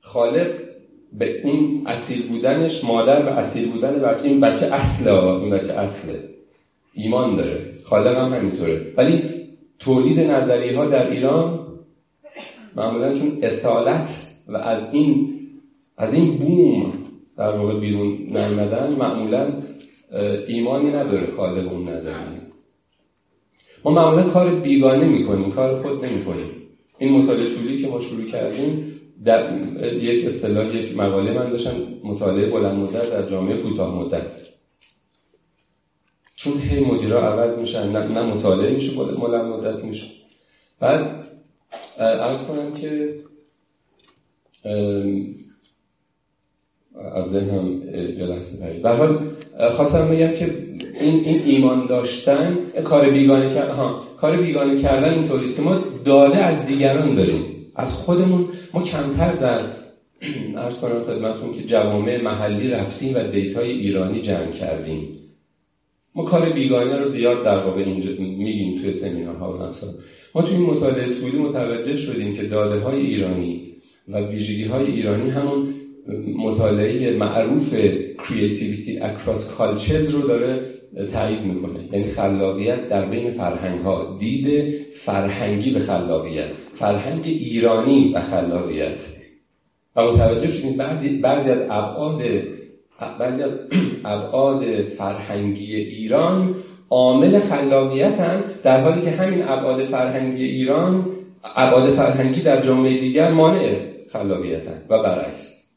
خالق 0.00 0.67
به 1.12 1.40
اون 1.46 1.82
اصیل 1.86 2.28
بودنش 2.28 2.84
مادر 2.84 3.22
به 3.22 3.30
اصیل 3.30 3.72
بودن 3.72 3.94
بچه. 3.94 4.28
این 4.28 4.40
بچه 4.40 4.66
اصله 4.66 5.24
این 5.24 5.50
بچه 5.50 5.72
اصله. 5.72 6.28
ایمان 6.94 7.36
داره. 7.36 7.74
خالق 7.84 8.16
هم 8.18 8.34
همینطوره. 8.34 8.92
ولی 8.96 9.22
تولید 9.78 10.20
نظری 10.20 10.74
ها 10.74 10.86
در 10.86 11.10
ایران 11.10 11.66
معمولا 12.76 13.14
چون 13.14 13.38
اصالت 13.42 14.26
و 14.48 14.56
از 14.56 14.94
این 14.94 15.34
از 15.96 16.14
این 16.14 16.36
بوم 16.38 16.92
در 17.36 17.50
واقع 17.50 17.78
بیرون 17.78 18.08
نیمدن 18.08 18.96
معمولا 18.98 19.62
ایمانی 20.48 20.88
نداره 20.88 21.26
خالق 21.26 21.72
اون 21.72 21.88
نظریه. 21.88 22.42
ما 23.84 23.90
معمولا 23.90 24.22
کار 24.22 24.50
بیگانه 24.50 25.04
می‌کنیم 25.04 25.50
کار 25.50 25.76
خود 25.76 26.04
نمی‌کنیم. 26.04 26.46
این 26.98 27.12
مطالعه 27.12 27.54
طولی 27.54 27.82
که 27.82 27.88
ما 27.88 28.00
شروع 28.00 28.24
کردیم. 28.24 28.97
در 29.24 29.56
یک 29.82 30.26
اصطلاح 30.26 30.76
یک 30.76 30.96
مقاله 30.96 31.32
من 31.32 31.50
داشتم 31.50 31.76
مطالعه 32.04 32.50
بلند 32.50 32.76
مدت 32.78 33.10
در 33.10 33.26
جامعه 33.26 33.56
کوتاه 33.62 33.94
مدت. 33.94 34.32
چون 36.36 36.52
هی 36.58 36.84
مدیرا 36.84 37.32
عوض 37.32 37.58
میشن 37.58 37.92
نه, 37.92 37.98
نه 37.98 38.22
مطالعه 38.22 38.74
میشه 38.74 38.96
بلند 38.96 39.44
مدت 39.44 39.84
میشه. 39.84 40.06
بعد 40.80 41.24
ارز 41.98 42.46
کنم 42.46 42.74
که 42.74 43.14
از 47.14 47.30
ذهنم 47.30 47.72
یه 48.18 48.26
لحظه 48.26 48.58
پرید 48.58 48.82
به 48.82 48.90
حال 48.90 49.20
خواستم 49.70 50.08
بگم 50.08 50.32
که 50.32 50.68
این, 51.00 51.24
این 51.24 51.42
ایمان 51.44 51.86
داشتن 51.86 52.58
کار 52.84 53.10
بیگانه 53.10 53.54
کردن 53.54 53.94
کار 54.16 54.36
بیگانه 54.36 54.82
کردن 54.82 55.14
اینطوریست 55.14 55.56
که 55.56 55.62
ما 55.62 55.78
داده 56.04 56.36
از 56.36 56.66
دیگران 56.66 57.14
داریم. 57.14 57.57
از 57.78 57.94
خودمون. 57.94 58.48
ما 58.74 58.82
کمتر 58.82 59.32
در 59.32 59.60
ارز 60.56 60.80
کنم 60.80 61.04
خدمتون 61.04 61.52
که 61.52 61.62
جوامع 61.62 62.22
محلی 62.22 62.70
رفتیم 62.70 63.14
و 63.14 63.22
دیتای 63.22 63.70
ایرانی 63.70 64.20
جمع 64.20 64.52
کردیم. 64.52 65.18
ما 66.14 66.24
کار 66.24 66.48
بیگانه 66.50 66.98
رو 66.98 67.08
زیاد 67.08 67.44
در 67.44 67.64
واقع 67.64 67.80
اینجا 67.80 68.10
میگیم 68.18 68.80
توی 68.80 68.92
سمینارها 68.92 69.52
و 69.52 69.56
همسان 69.56 69.94
ما 70.34 70.42
توی 70.42 70.56
این 70.56 70.66
مطالعه 70.66 71.14
طولی 71.14 71.38
متوجه 71.38 71.96
شدیم 71.96 72.34
که 72.34 72.42
داده 72.42 72.80
های 72.80 73.00
ایرانی 73.00 73.74
و 74.08 74.18
ویژگی 74.18 74.64
های 74.64 74.86
ایرانی 74.86 75.30
همون 75.30 75.74
مطالعه 76.36 77.16
معروف 77.16 77.74
Creativity 78.18 79.02
Across 79.02 79.58
Cultures 79.58 80.10
رو 80.12 80.26
داره 80.28 80.77
تایید 81.12 81.44
می‌کنه. 81.44 81.88
یعنی 81.92 82.04
خلاقیت 82.04 82.86
در 82.86 83.04
بین 83.04 83.30
فرهنگ 83.30 83.80
ها 83.80 84.16
دید 84.18 84.74
فرهنگی 84.92 85.70
به 85.70 85.78
خلاقیت 85.78 86.48
فرهنگ 86.74 87.22
ایرانی 87.24 88.10
به 88.14 88.20
خلاقیت 88.20 89.12
و 89.96 90.02
متوجه 90.02 90.48
شدیم 90.48 90.76
بعضی 91.22 91.50
از 91.50 91.66
ابعاد 91.70 92.22
بعضی 93.18 93.42
از 93.42 93.60
ابعاد 94.04 94.82
فرهنگی 94.82 95.76
ایران 95.76 96.54
عامل 96.90 97.38
خلاقیتن 97.38 98.44
در 98.62 98.80
حالی 98.80 99.02
که 99.02 99.10
همین 99.10 99.42
ابعاد 99.42 99.84
فرهنگی 99.84 100.44
ایران 100.44 101.06
ابعاد 101.44 101.90
فرهنگی 101.90 102.40
در 102.40 102.60
جامعه 102.60 103.00
دیگر 103.00 103.30
مانع 103.30 103.80
خلاقیتن 104.12 104.84
و 104.88 105.02
برعکس. 105.02 105.68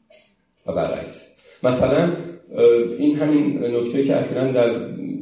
و 0.66 0.72
برعکس. 0.72 1.38
مثلا 1.62 2.12
این 2.98 3.16
همین 3.16 3.58
نکته 3.58 4.04
که 4.04 4.16
اخیرا 4.16 4.52
در 4.52 4.70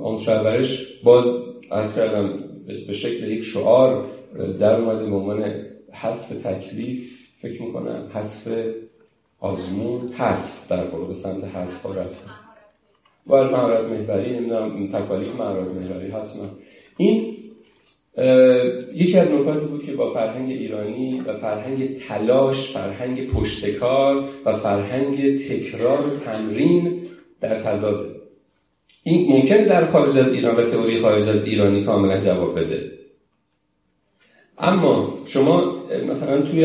آموزش 0.02 1.00
باز 1.04 1.24
از 1.70 1.96
کردم 1.96 2.44
به 2.86 2.92
شکل 2.92 3.30
یک 3.30 3.44
شعار 3.44 4.06
در 4.60 4.74
اومده 4.74 5.10
به 5.10 5.16
عنوان 5.16 5.52
حذف 5.92 6.42
تکلیف 6.42 7.28
فکر 7.36 7.62
می‌کنم 7.62 8.10
حذف 8.14 8.48
آزمون 9.38 10.12
حذف 10.12 10.70
در 10.70 10.84
واقع 10.84 11.06
به 11.06 11.14
سمت 11.14 11.44
حذف 11.44 11.82
ها 11.82 11.94
رفتن 11.94 12.30
و 13.26 13.44
مهارت 13.44 13.84
محوری 13.84 14.32
نمی‌دونم 14.32 14.88
تکالیف 14.88 15.34
مهارت 15.34 15.68
محوری 15.68 16.10
هست 16.10 16.40
این 16.96 17.34
یکی 18.94 19.18
از 19.18 19.32
نکاتی 19.32 19.66
بود 19.66 19.84
که 19.84 19.92
با 19.92 20.10
فرهنگ 20.10 20.50
ایرانی 20.50 21.20
و 21.26 21.34
فرهنگ 21.34 21.96
تلاش 21.96 22.70
فرهنگ 22.70 23.26
پشتکار 23.26 24.28
و 24.44 24.52
فرهنگ 24.52 25.38
تکرار 25.38 26.10
تمرین 26.10 27.02
در 27.40 27.54
تضاد 27.54 28.19
این 29.02 29.32
ممکن 29.32 29.56
در 29.56 29.84
خارج 29.84 30.18
از 30.18 30.34
ایران 30.34 30.56
و 30.56 30.62
تئوری 30.62 31.00
خارج 31.00 31.28
از 31.28 31.46
ایرانی 31.46 31.84
کاملا 31.84 32.20
جواب 32.20 32.58
بده. 32.58 32.92
اما 34.58 35.18
شما 35.26 35.84
مثلا 36.08 36.40
توی 36.42 36.64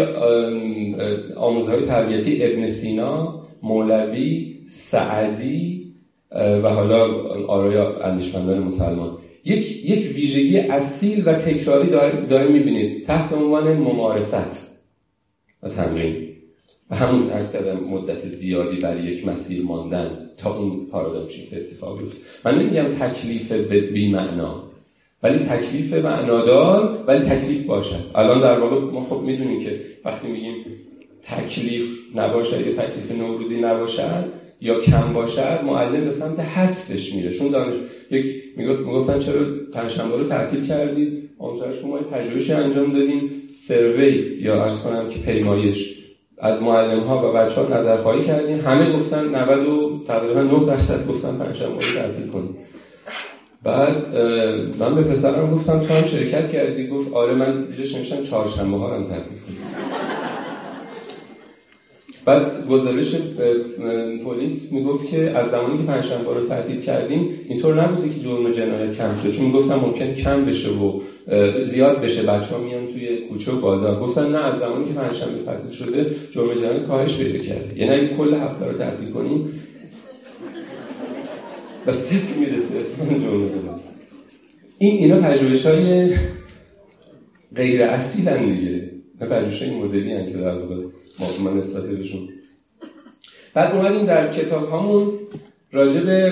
آموزهای 1.35 1.85
تربیتی 1.85 2.45
ابن 2.45 2.67
سینا 2.67 3.45
مولوی 3.63 4.55
سعدی 4.67 5.93
و 6.31 6.69
حالا 6.69 7.27
آرایا 7.47 7.99
اندیشمندان 7.99 8.59
مسلمان. 8.59 9.17
یک 9.45 9.85
یک 9.85 10.15
ویژگی 10.15 10.57
اصیل 10.57 11.23
و 11.25 11.33
تکراری 11.33 11.89
داریم 12.27 12.51
می‌بینید. 12.51 13.05
تحت 13.05 13.33
عنوان 13.33 13.73
ممارست 13.73 14.75
و 15.63 15.69
تمرین. 15.69 16.27
و 16.89 16.95
همون 16.95 17.29
ارز 17.29 17.53
کردم 17.53 17.79
مدت 17.79 18.27
زیادی 18.27 18.77
برای 18.77 19.03
یک 19.03 19.27
مسیر 19.27 19.63
ماندن. 19.63 20.24
تا 20.37 20.57
اون 20.57 20.85
پارادایم 20.85 21.29
شیفت 21.29 21.53
اتفاق 21.53 21.99
بیفته 21.99 22.19
من 22.45 22.59
نمیگم 22.59 22.83
تکلیف 22.83 23.51
بی 23.71 24.11
معنا 24.11 24.65
ولی 25.23 25.39
تکلیف 25.39 25.93
معنادار 25.93 27.03
ولی 27.07 27.19
تکلیف 27.19 27.65
باشد. 27.65 28.05
الان 28.15 28.39
در 28.39 28.59
واقع 28.59 28.79
ما 28.79 29.05
خب 29.05 29.21
می‌دونیم 29.21 29.59
که 29.59 29.81
وقتی 30.05 30.27
میگیم 30.27 30.55
تکلیف 31.21 31.97
نباشد 32.15 32.67
یا 32.67 32.73
تکلیف 32.73 33.11
نوروزی 33.11 33.61
نباشد 33.61 34.25
یا 34.61 34.79
کم 34.79 35.13
باشد 35.13 35.59
معلم 35.65 36.05
به 36.05 36.11
سمت 36.11 36.39
حذفش 36.39 37.13
میره. 37.13 37.31
چون 37.31 37.47
دانش 37.47 37.75
یک 38.11 38.43
می‌گفتن 38.57 39.19
چرا 39.19 39.45
پنجشنبه 39.73 40.17
رو 40.17 40.23
تعطیل 40.23 40.65
کردید؟ 40.65 41.29
آموزش 41.39 41.83
ما 41.83 41.97
پژوهشی 41.97 42.53
انجام 42.53 42.93
دادیم 42.93 43.31
سروی 43.53 44.37
یا 44.41 44.63
ارز 44.63 44.83
کنم 44.83 45.09
که 45.09 45.19
پیمایش 45.19 45.95
از 46.37 46.63
معلم 46.63 46.99
ها 46.99 47.29
و 47.29 47.33
بچه 47.33 47.61
ها 47.61 47.77
نظرخواهی 47.77 48.23
کردیم. 48.23 48.59
همه 48.59 48.93
گفتن 48.93 49.35
90 49.35 49.67
و 49.67 49.94
تقریبا 50.07 50.41
9 50.41 50.65
درصد 50.65 51.07
گفتن 51.07 51.37
پنجشنبه 51.37 51.79
تعطیل 51.95 52.27
کنیم 52.27 52.55
بعد 53.63 54.15
من 54.79 54.95
به 54.95 55.01
پسرم 55.01 55.51
گفتم 55.51 55.79
تو 55.79 55.93
هم 55.93 56.05
شرکت 56.05 56.51
کردی؟ 56.51 56.87
گفت 56.87 57.13
آره 57.13 57.35
من 57.35 57.61
زیرش 57.61 57.95
نوشتم 57.95 58.23
چهارشنبه 58.23 58.77
ها 58.77 58.97
رو 58.97 59.03
تعطیل 59.03 59.37
کنیم 59.47 59.57
بعد 62.25 62.67
گزارش 62.67 63.15
پلیس 64.25 64.71
می‌گفت 64.71 65.07
که 65.07 65.31
از 65.37 65.51
زمانی 65.51 65.77
که 65.77 65.83
پنجشنبه 65.83 66.33
رو 66.33 66.45
تعطیل 66.45 66.81
کردیم 66.81 67.29
اینطور 67.49 67.83
نبوده 67.83 68.09
که 68.09 68.19
جرم 68.19 68.51
جنایت 68.51 68.97
کم 68.97 69.15
شد. 69.15 69.31
چون 69.31 69.51
گفتم 69.51 69.75
ممکن 69.75 70.13
کم 70.13 70.45
بشه 70.45 70.69
و 70.69 70.99
زیاد 71.63 72.01
بشه. 72.01 72.23
بچه 72.23 72.55
ها 72.55 72.61
میان 72.63 72.87
توی 72.87 73.17
کوچه 73.29 73.51
و 73.51 73.59
بازار. 73.59 73.99
گفتن 73.99 74.31
نه 74.31 74.37
از 74.37 74.59
زمانی 74.59 74.85
که 74.85 74.93
پنجشنبه 74.93 75.43
تعطیل 75.45 75.71
شده 75.71 76.15
جرم 76.31 76.53
جنایت 76.53 76.85
کاهش 76.87 77.17
پیدا 77.17 77.43
کرده. 77.43 77.79
یعنی 77.79 77.95
اگه 77.95 78.15
کل 78.17 78.33
هفته 78.33 78.65
رو 78.65 78.73
تعطیل 78.73 79.09
کنیم 79.11 79.61
به 81.85 81.91
صفر 81.91 82.39
می‌رسه؟ 82.39 82.75
این 84.77 84.97
اینا 84.97 85.21
پژوهش 85.21 85.65
های 85.65 86.11
غیر 87.55 87.83
اصیل 87.83 88.37
دیگه. 88.37 88.91
نه 89.21 89.27
پژوهش 89.27 89.61
های 89.61 89.71
مدلی 89.71 90.13
هن 90.13 90.27
که 90.27 90.33
در 90.33 90.53
واقع 90.53 90.75
ما 91.43 91.49
نسبت 91.49 91.85
بهشون. 91.85 92.29
بعد 93.53 93.75
اومدیم 93.75 94.05
در 94.05 94.33
کتاب 94.33 94.69
هامون 94.69 95.13
راجع 95.71 95.99
به 95.99 96.31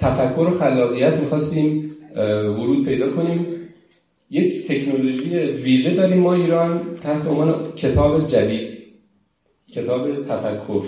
تفکر 0.00 0.40
و 0.40 0.50
خلاقیت 0.50 1.16
می‌خواستیم 1.16 1.96
ورود 2.16 2.84
پیدا 2.84 3.10
کنیم. 3.10 3.46
یک 4.30 4.66
تکنولوژی 4.66 5.36
ویژه 5.38 5.94
داریم 5.94 6.18
ما 6.18 6.34
ایران 6.34 6.80
تحت 7.02 7.26
عنوان 7.26 7.72
کتاب 7.76 8.26
جدید. 8.26 8.68
کتاب 9.74 10.22
تفکر. 10.22 10.82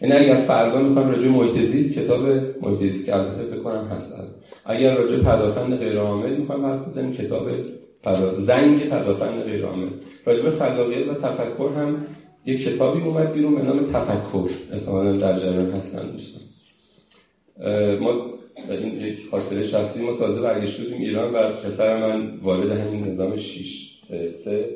یعنی 0.00 0.14
اگر 0.14 0.34
فردا 0.34 0.80
می‌خوام 0.80 1.10
راجع 1.10 1.28
محیط 1.28 1.60
زیست 1.60 1.98
کتاب 1.98 2.26
محیط 2.62 2.80
زیست 2.80 3.06
که 3.06 3.16
البته 3.16 3.42
فکر 3.42 3.58
کنم 3.58 3.84
هست. 3.84 4.22
اگر 4.64 4.96
راجع 4.96 5.16
پدافند 5.16 5.76
غیر 5.76 5.98
عامل 5.98 6.36
می‌خوام 6.36 6.66
حرف 6.66 6.86
بزنیم 6.86 7.12
کتاب 7.12 7.50
پدا... 8.02 8.36
زنگ 8.36 8.88
پدافند 8.88 9.42
غیر 9.42 9.64
عامل 9.64 9.88
راجع 10.26 10.42
به 10.42 10.50
خلاقیت 10.50 11.08
و 11.08 11.14
تفکر 11.14 11.68
هم 11.76 12.06
یک 12.46 12.64
کتابی 12.64 13.00
اومد 13.00 13.32
بیرون 13.32 13.54
به 13.54 13.62
نام 13.62 13.84
تفکر. 13.84 14.50
احتمالا 14.72 15.16
در 15.16 15.38
جریان 15.38 15.70
هستن 15.70 16.02
دوستان. 16.10 16.42
ما 18.00 18.30
این 18.70 19.00
یک 19.00 19.20
خاطره 19.30 19.62
شخصی 19.62 20.06
ما 20.06 20.16
تازه 20.16 20.42
برگشت 20.42 20.80
بودیم 20.80 21.00
ایران 21.00 21.32
و 21.32 21.38
پسر 21.64 22.00
من 22.00 22.38
والد 22.42 22.70
همین 22.70 23.04
نظام 23.04 23.36
6 23.36 23.96
3 24.02 24.32
3 24.32 24.68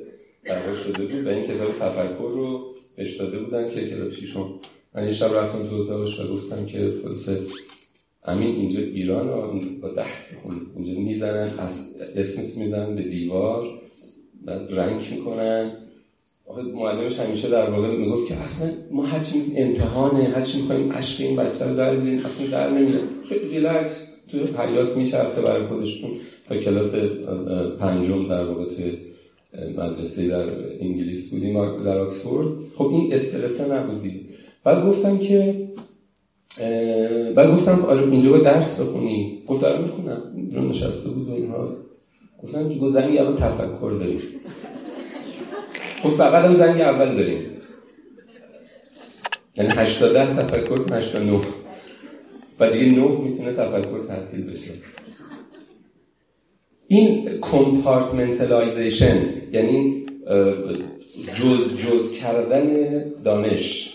شده 0.85 1.05
بود 1.07 1.27
و 1.27 1.29
این 1.29 1.43
کتاب 1.43 1.79
تفکر 1.81 2.31
رو 2.33 2.75
بهش 2.97 3.17
داده 3.17 3.39
بودن 3.39 3.69
که 3.71 3.89
کلاس 3.89 4.15
شیشم 4.15 4.61
من 4.95 5.05
یه 5.05 5.13
شب 5.13 5.35
رفتم 5.35 5.67
تو 5.67 5.75
اتاقش 5.75 6.21
و 6.21 6.33
گفتم 6.33 6.67
که 6.67 6.93
خلاصه 7.03 7.41
امین 8.25 8.57
اینجا 8.57 8.81
ایران 8.81 9.29
رو 9.29 9.61
با 9.83 9.89
دست 9.89 10.35
خون 10.35 10.61
اینجا 10.75 11.01
می‌زنن 11.01 11.59
از 11.59 11.97
اسمت 12.15 12.57
می‌زنن 12.57 12.95
به 12.95 13.03
دیوار 13.03 13.69
بعد 14.45 14.73
رنگ 14.73 15.03
می‌کنن. 15.11 15.71
آخه 16.47 16.63
معلمش 16.63 17.21
همیشه 17.21 17.49
در 17.49 17.71
واقع 17.71 17.97
می‌گفت 17.97 18.29
که 18.29 18.35
اصلا 18.35 18.71
ما 18.91 19.03
هرچی 19.03 19.53
امتحانه 19.57 20.29
هرچی 20.29 20.61
می‌خوایم 20.61 20.93
عشق 20.93 21.21
این 21.21 21.37
بچه 21.37 21.65
رو 21.65 21.75
در 21.75 21.97
بیاریم 21.97 22.19
اصلا 22.19 22.47
در 22.47 22.71
نمیاد. 22.71 23.03
خیلی 23.29 23.49
ریلکس. 23.49 24.15
تو 24.31 24.39
حیات 24.39 24.97
میچرخه 24.97 25.41
برای 25.41 25.67
خودشون. 25.67 26.11
تا 26.49 26.57
کلاس 26.57 26.95
پنجم 27.79 28.29
در 28.29 28.45
واقع 28.45 28.65
توی 28.65 28.99
مدرسه 29.77 30.27
در 30.27 30.47
انگلیس 30.81 31.31
بودیم 31.31 31.83
در 31.83 31.99
آکسفورد. 31.99 32.49
خب 32.75 32.87
این 32.87 33.13
استرسه 33.13 33.73
نبودی. 33.73 34.27
بعد 34.65 34.87
گفتم 34.87 35.19
که 35.19 35.69
بعد 37.37 37.51
گفتم 37.53 37.85
آره 37.89 38.03
اینجا 38.03 38.31
با 38.31 38.39
درس 38.39 38.81
بخونی. 38.81 39.43
گفت 39.47 39.61
دارم 39.61 39.83
می‌خونم. 39.83 40.23
رو 40.53 40.69
نشسته 40.69 41.11
بود 41.11 41.29
و 41.29 41.33
اینها. 41.33 41.77
گفتم 42.43 42.69
که 42.69 42.89
زنگ 42.89 43.19
اول 43.19 43.37
تفکر 43.37 43.91
داریم 43.91 44.21
خب 46.03 46.09
فقط 46.09 46.45
هم 46.45 46.57
زنگ 46.57 46.81
اول 46.81 47.17
داریم. 47.17 47.51
یعنی 49.57 49.71
8 49.77 50.03
ده 50.03 50.37
تفکر 50.37 50.95
8 50.97 51.17
9 51.17 51.41
و 52.61 52.71
دیگه 52.71 52.87
9 52.87 53.09
می‌تونه 53.19 53.53
تفکر 53.53 54.05
تعطیل 54.09 54.51
بشه. 54.51 54.71
این 56.89 57.39
compartmentalization 57.41 59.17
یعنی 59.53 60.07
جزء 61.35 61.77
جزء 61.77 62.13
کردن 62.13 63.05
دانش. 63.25 63.94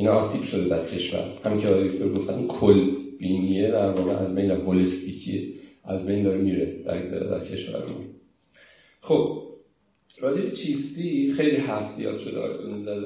اینا 0.00 0.12
آسیب 0.12 0.42
شده 0.42 0.68
در 0.68 0.86
کشور. 0.86 1.24
همین 1.44 1.60
که 1.60 1.68
دکتر 1.68 2.08
گفتن 2.08 2.46
کل 2.46 2.90
بینیه 3.18 3.70
در 3.70 3.90
واقع 3.90 4.12
از 4.12 4.34
بین 4.34 4.50
holistic 4.50 5.42
ی 5.42 5.54
از 5.84 6.08
بین 6.08 6.22
داره 6.22 6.38
میره 6.38 6.82
در, 6.86 6.98
در 7.08 7.44
کشورمون 7.44 8.04
خب 9.00 9.42
راجع 10.20 10.46
چیستی 10.46 11.32
خیلی 11.32 11.56
حرف 11.56 11.90
زیاد 11.90 12.16
شده. 12.16 12.40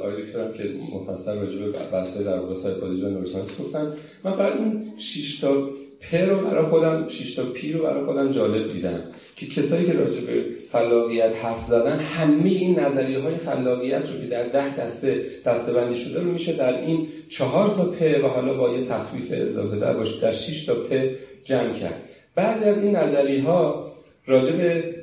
آقای 0.01 0.23
دکترم 0.23 0.53
که 0.53 0.75
مفصل 0.93 1.39
راجع 1.39 1.67
به 1.67 2.25
در 2.25 2.39
واقع 2.39 2.55
سایکولوژی 2.55 3.03
و 3.03 3.09
neuroscience 3.09 3.61
گفتن 3.61 3.93
من 4.25 4.33
فقط 4.33 4.57
این 4.57 4.93
6 4.97 5.41
تا 5.41 5.71
پ 6.01 6.15
رو 6.15 6.45
برای 6.45 6.67
خودم 6.67 7.09
6 7.09 7.35
تا 7.35 7.43
پی 7.43 7.73
رو 7.73 7.83
برای 7.83 8.05
خودم 8.05 8.31
جالب 8.31 8.69
دیدم. 8.69 9.03
که 9.37 9.47
کسایی 9.47 9.87
که 9.87 9.93
راجع 9.93 10.21
به 10.21 10.45
خلاقیت 10.73 11.33
حرف 11.43 11.65
زدن 11.65 11.99
همه 11.99 12.51
این 12.51 12.81
نظریه 12.81 13.19
های 13.19 13.37
خلاقیت 13.37 14.13
رو 14.13 14.21
که 14.21 14.27
در 14.27 14.49
ده 14.49 14.77
دسته 14.77 15.23
دسته 15.47 15.73
بندی 15.73 15.95
شده 15.95 16.21
رو 16.21 16.33
میشه 16.33 16.53
در 16.53 16.81
این 16.81 17.09
چهار 17.29 17.69
تا 17.69 17.85
پ 17.85 18.25
و 18.25 18.29
حالا 18.29 18.55
با 18.55 18.77
یه 18.77 18.87
تخفیف 18.87 19.33
اضافه 19.33 19.77
در 19.77 19.93
باشه 19.93 20.21
در 20.21 20.33
6 20.33 20.67
تا 20.67 20.75
پ 20.75 21.11
جمع 21.45 21.73
کرد. 21.73 22.03
بعضی 22.35 22.65
از 22.65 22.83
این 22.83 22.97
نظریه 22.97 23.43
ها 23.43 23.91
راجع 24.27 24.57
به 24.57 24.95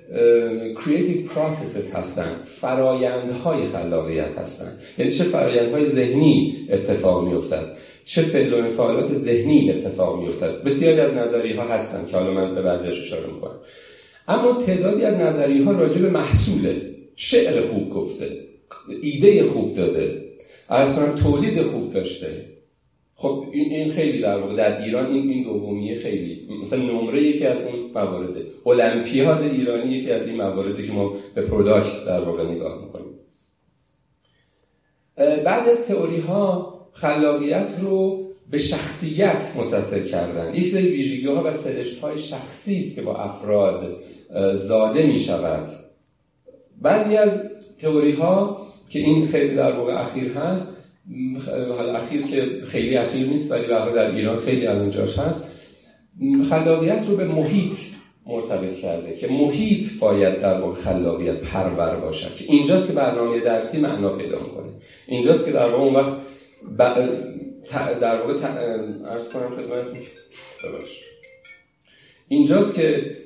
creative 0.75 1.35
processes 1.35 1.95
هستن 1.95 2.35
فرایندهای 2.45 3.65
خلاقیت 3.65 4.37
هستن. 4.37 4.71
یعنی 4.97 5.11
چه 5.11 5.23
فرایندهای 5.23 5.85
ذهنی 5.85 6.67
اتفاق 6.71 7.27
میافتد 7.27 7.77
چه 8.05 8.21
فعل 8.21 8.53
و 8.53 8.57
انفعالات 8.57 9.15
ذهنی 9.15 9.71
اتفاق 9.71 10.21
میافتد. 10.21 10.63
بسیاری 10.63 10.99
از 10.99 11.13
نظریه 11.13 11.55
ها 11.55 11.67
هستن 11.67 12.11
که 12.11 12.17
حالا 12.17 12.31
من 12.31 12.55
به 12.55 12.61
بعضیش 12.61 13.01
اشاره 13.01 13.27
می‌کنم. 13.33 13.55
اما 14.31 14.53
تعدادی 14.53 15.03
از 15.03 15.19
نظریه 15.19 15.65
ها 15.65 15.71
راجع 15.71 16.01
به 16.01 16.09
محصوله. 16.09 16.91
شعر 17.15 17.61
خوب 17.61 17.89
گفته 17.89 18.37
ایده 19.01 19.43
خوب 19.43 19.75
داده 19.75 20.31
از 20.69 20.95
کنم 20.95 21.15
تولید 21.15 21.61
خوب 21.61 21.93
داشته. 21.93 22.27
خب 23.15 23.45
این 23.51 23.71
این 23.71 23.89
خیلی 23.89 24.19
در 24.19 24.37
واقع 24.37 24.55
در 24.55 24.81
ایران 24.81 25.11
این 25.11 25.29
این 25.29 25.43
دومیه 25.43 25.95
خیلی 25.95 26.47
مثلا 26.63 26.79
نمره 26.79 27.23
یکی 27.23 27.45
از 27.45 27.57
اون 27.63 27.91
موارده 27.95 28.45
المپیاد 28.65 29.41
ایرانی 29.41 29.91
یکی 29.91 30.11
از 30.11 30.27
این 30.27 30.37
موارده 30.37 30.83
که 30.83 30.91
ما 30.91 31.13
به 31.35 31.41
پروداکت 31.41 32.05
در 32.05 32.21
واقع 32.21 32.43
نگاه 32.43 32.85
می‌کنیم. 32.85 33.13
بعضی 35.45 35.69
از 35.69 35.87
تئوری 35.87 36.19
ها 36.19 36.73
خلاقیت 36.93 37.69
رو 37.81 38.27
به 38.51 38.57
شخصیت 38.57 39.53
متصل 39.57 40.07
کردن. 40.07 40.55
یک 40.55 40.65
سری 40.65 40.87
ویژگی 40.87 41.27
ها 41.27 41.43
و 41.45 41.53
سرشت 41.53 41.99
های 41.99 42.17
شخصی 42.17 42.77
است 42.77 42.95
که 42.95 43.01
با 43.01 43.15
افراد 43.15 44.03
زاده 44.53 45.07
می 45.07 45.19
شود 45.19 45.69
بعضی 46.81 47.17
از 47.17 47.51
تئوری 47.77 48.11
ها 48.11 48.67
که 48.89 48.99
این 48.99 49.25
خیلی 49.25 49.55
در 49.55 49.71
واقع 49.71 50.01
اخیر 50.01 50.31
هست 50.31 50.81
حالا 51.47 51.93
اخیر 51.93 52.21
که 52.21 52.65
خیلی 52.65 52.95
اخیر 52.95 53.27
نیست 53.27 53.51
ولی 53.51 53.67
در 53.67 54.11
ایران 54.11 54.37
خیلی 54.37 54.67
الان 54.67 54.89
جاش 54.89 55.19
هست 55.19 55.51
خلاقیت 56.49 57.09
رو 57.09 57.17
به 57.17 57.25
محیط 57.25 57.77
مرتبط 58.25 58.75
کرده 58.75 59.15
که 59.15 59.27
محیط 59.27 59.99
باید 59.99 60.39
در 60.39 60.59
واقع 60.59 60.75
خلاقیت 60.75 61.39
پرور 61.39 61.95
باشد 61.95 62.35
که 62.35 62.45
اینجاست 62.47 62.87
که 62.87 62.93
برنامه 62.93 63.39
درسی 63.39 63.81
معنا 63.81 64.09
پیدا 64.09 64.39
می‌کنه. 64.39 64.69
اینجاست 65.07 65.45
که 65.45 65.51
در 65.51 65.69
واقع 65.69 65.83
اون 65.83 65.95
وقت 65.95 66.17
در 67.99 68.21
واقع 68.21 68.33
ارز 69.05 69.29
کنم 69.29 69.49
خدمت 69.49 69.85
اینجاست 72.27 72.75
که 72.75 73.17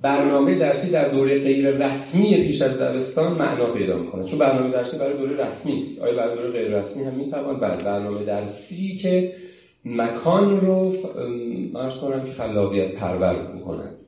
برنامه 0.00 0.58
درسی 0.58 0.90
در 0.90 1.08
دوره 1.08 1.38
غیر 1.38 1.70
رسمی 1.70 2.34
پیش 2.34 2.62
از 2.62 2.80
دبستان 2.80 3.32
معنا 3.32 3.66
پیدا 3.66 3.96
می‌کنه. 3.96 4.24
چون 4.24 4.38
برنامه 4.38 4.70
درسی 4.72 4.98
برای 4.98 5.16
دوره 5.16 5.46
رسمی 5.46 5.76
است. 5.76 6.02
آیا 6.02 6.14
برای 6.14 6.36
دوره 6.36 6.50
غیر 6.50 6.78
رسمی 6.78 7.04
هم 7.04 7.14
می‌توان؟ 7.14 7.60
بله 7.60 7.84
برنامه 7.84 8.24
درسی 8.24 8.96
که 8.96 9.32
مکان 9.84 10.60
رو 10.60 10.92
مرز 11.72 12.00
کنم 12.00 12.24
که 12.24 12.32
خلاقیت 12.32 12.92
پرور 12.92 13.52
می‌کنند 13.54 13.98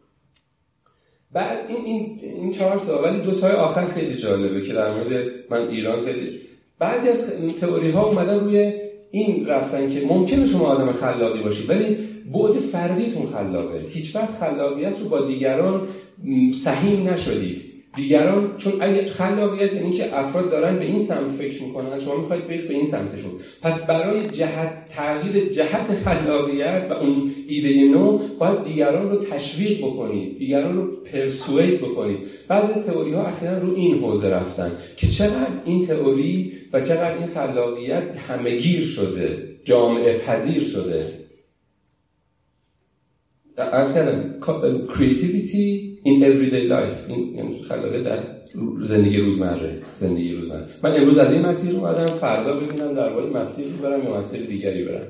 بعد 1.33 1.71
این 1.71 1.85
این 1.85 2.21
این 2.23 2.51
چهار 2.51 2.79
تا 2.79 3.03
ولی 3.03 3.21
دو 3.21 3.35
تای 3.35 3.53
آخر 3.53 3.87
خیلی 3.87 4.15
جالبه 4.15 4.63
که 4.63 4.73
در 4.73 4.95
مورد 4.95 5.27
من 5.51 5.69
ایران 5.69 6.05
خیلی 6.05 6.41
بعضی 6.79 7.09
از 7.09 7.55
تئوری 7.55 7.91
ها 7.91 8.07
اومدن 8.07 8.41
روی 8.41 8.73
این 9.11 9.47
رفتن 9.47 9.91
که 9.91 10.07
ممکنه 10.07 10.47
شما 10.47 10.67
آدم 10.67 10.93
خلاقی 10.93 11.43
باشید 11.43 11.71
ولی 11.71 11.99
بعد 12.33 12.53
فردیتون 12.53 13.27
خلاقه. 13.27 13.81
هیچ 13.89 14.17
وقت 14.17 14.31
خلاقیت 14.31 15.01
رو 15.01 15.09
با 15.09 15.27
دیگران 15.27 15.89
سهیم 16.53 17.09
نشدید. 17.09 17.75
دیگران 17.97 18.57
چون 18.59 18.73
اگه 18.81 19.07
خلاقیت 19.07 19.73
یعنی 19.73 19.93
که 19.93 20.19
افراد 20.19 20.51
دارن 20.51 20.79
به 20.79 20.85
این 20.85 20.99
سمت 20.99 21.31
فکر 21.31 21.63
می‌کنن 21.63 21.99
شما 21.99 22.17
می‌خواید 22.17 22.47
برید 22.47 22.69
به 22.69 22.75
این 22.75 22.87
سمتشون. 22.87 23.31
پس 23.63 23.87
برای 23.87 24.27
جهت 24.27 24.89
تغییر 24.89 25.49
جهت 25.49 25.95
خلاقیت 25.95 26.87
و 26.91 26.93
اون 26.93 27.31
ایده 27.49 27.85
نو 27.85 28.19
باید 28.39 28.63
دیگران 28.63 29.11
رو 29.11 29.17
تشویق 29.17 29.79
بکنید 29.79 30.39
دیگران 30.39 30.77
رو 30.77 30.91
پرسوید 31.13 31.81
بکنید. 31.81 32.19
بعضی 32.49 32.81
تئوری 32.81 33.13
ها 33.13 33.27
اخیرا 33.27 33.59
رو 33.59 33.75
این 33.75 33.99
حوزه 33.99 34.29
رفتن 34.29 34.73
که 34.97 35.07
چقدر 35.07 35.47
این 35.65 35.87
تئوری 35.87 36.53
و 36.73 36.81
چقدر 36.81 37.19
این 37.19 37.27
خلاقیت 37.27 38.17
همهگیر 38.29 38.85
شده 38.85 39.49
جامعه 39.65 40.19
پذیر 40.19 40.63
شده. 40.63 41.24
ارز 43.57 43.95
کردم 43.95 44.41
creativity 44.89 45.95
in 46.05 46.23
everyday 46.23 46.69
life. 46.71 47.09
این 47.09 47.35
یعنی 47.35 47.63
خلاقه 47.69 48.03
در 48.03 48.19
زندگی 48.85 49.17
روزمره 49.17 49.81
زندگی 49.95 50.33
روزمره. 50.33 50.67
من 50.83 50.97
امروز 50.97 51.19
از 51.19 51.33
این 51.33 51.47
مسیر 51.47 51.77
اومدم 51.77 52.07
فردا 52.07 52.57
ببینم 52.57 52.95
در 52.95 53.09
واقع 53.09 53.41
مسیر 53.41 53.67
برم 53.83 54.05
یا 54.05 54.17
مسیر 54.17 54.47
دیگری 54.47 54.85
برم. 54.85 55.07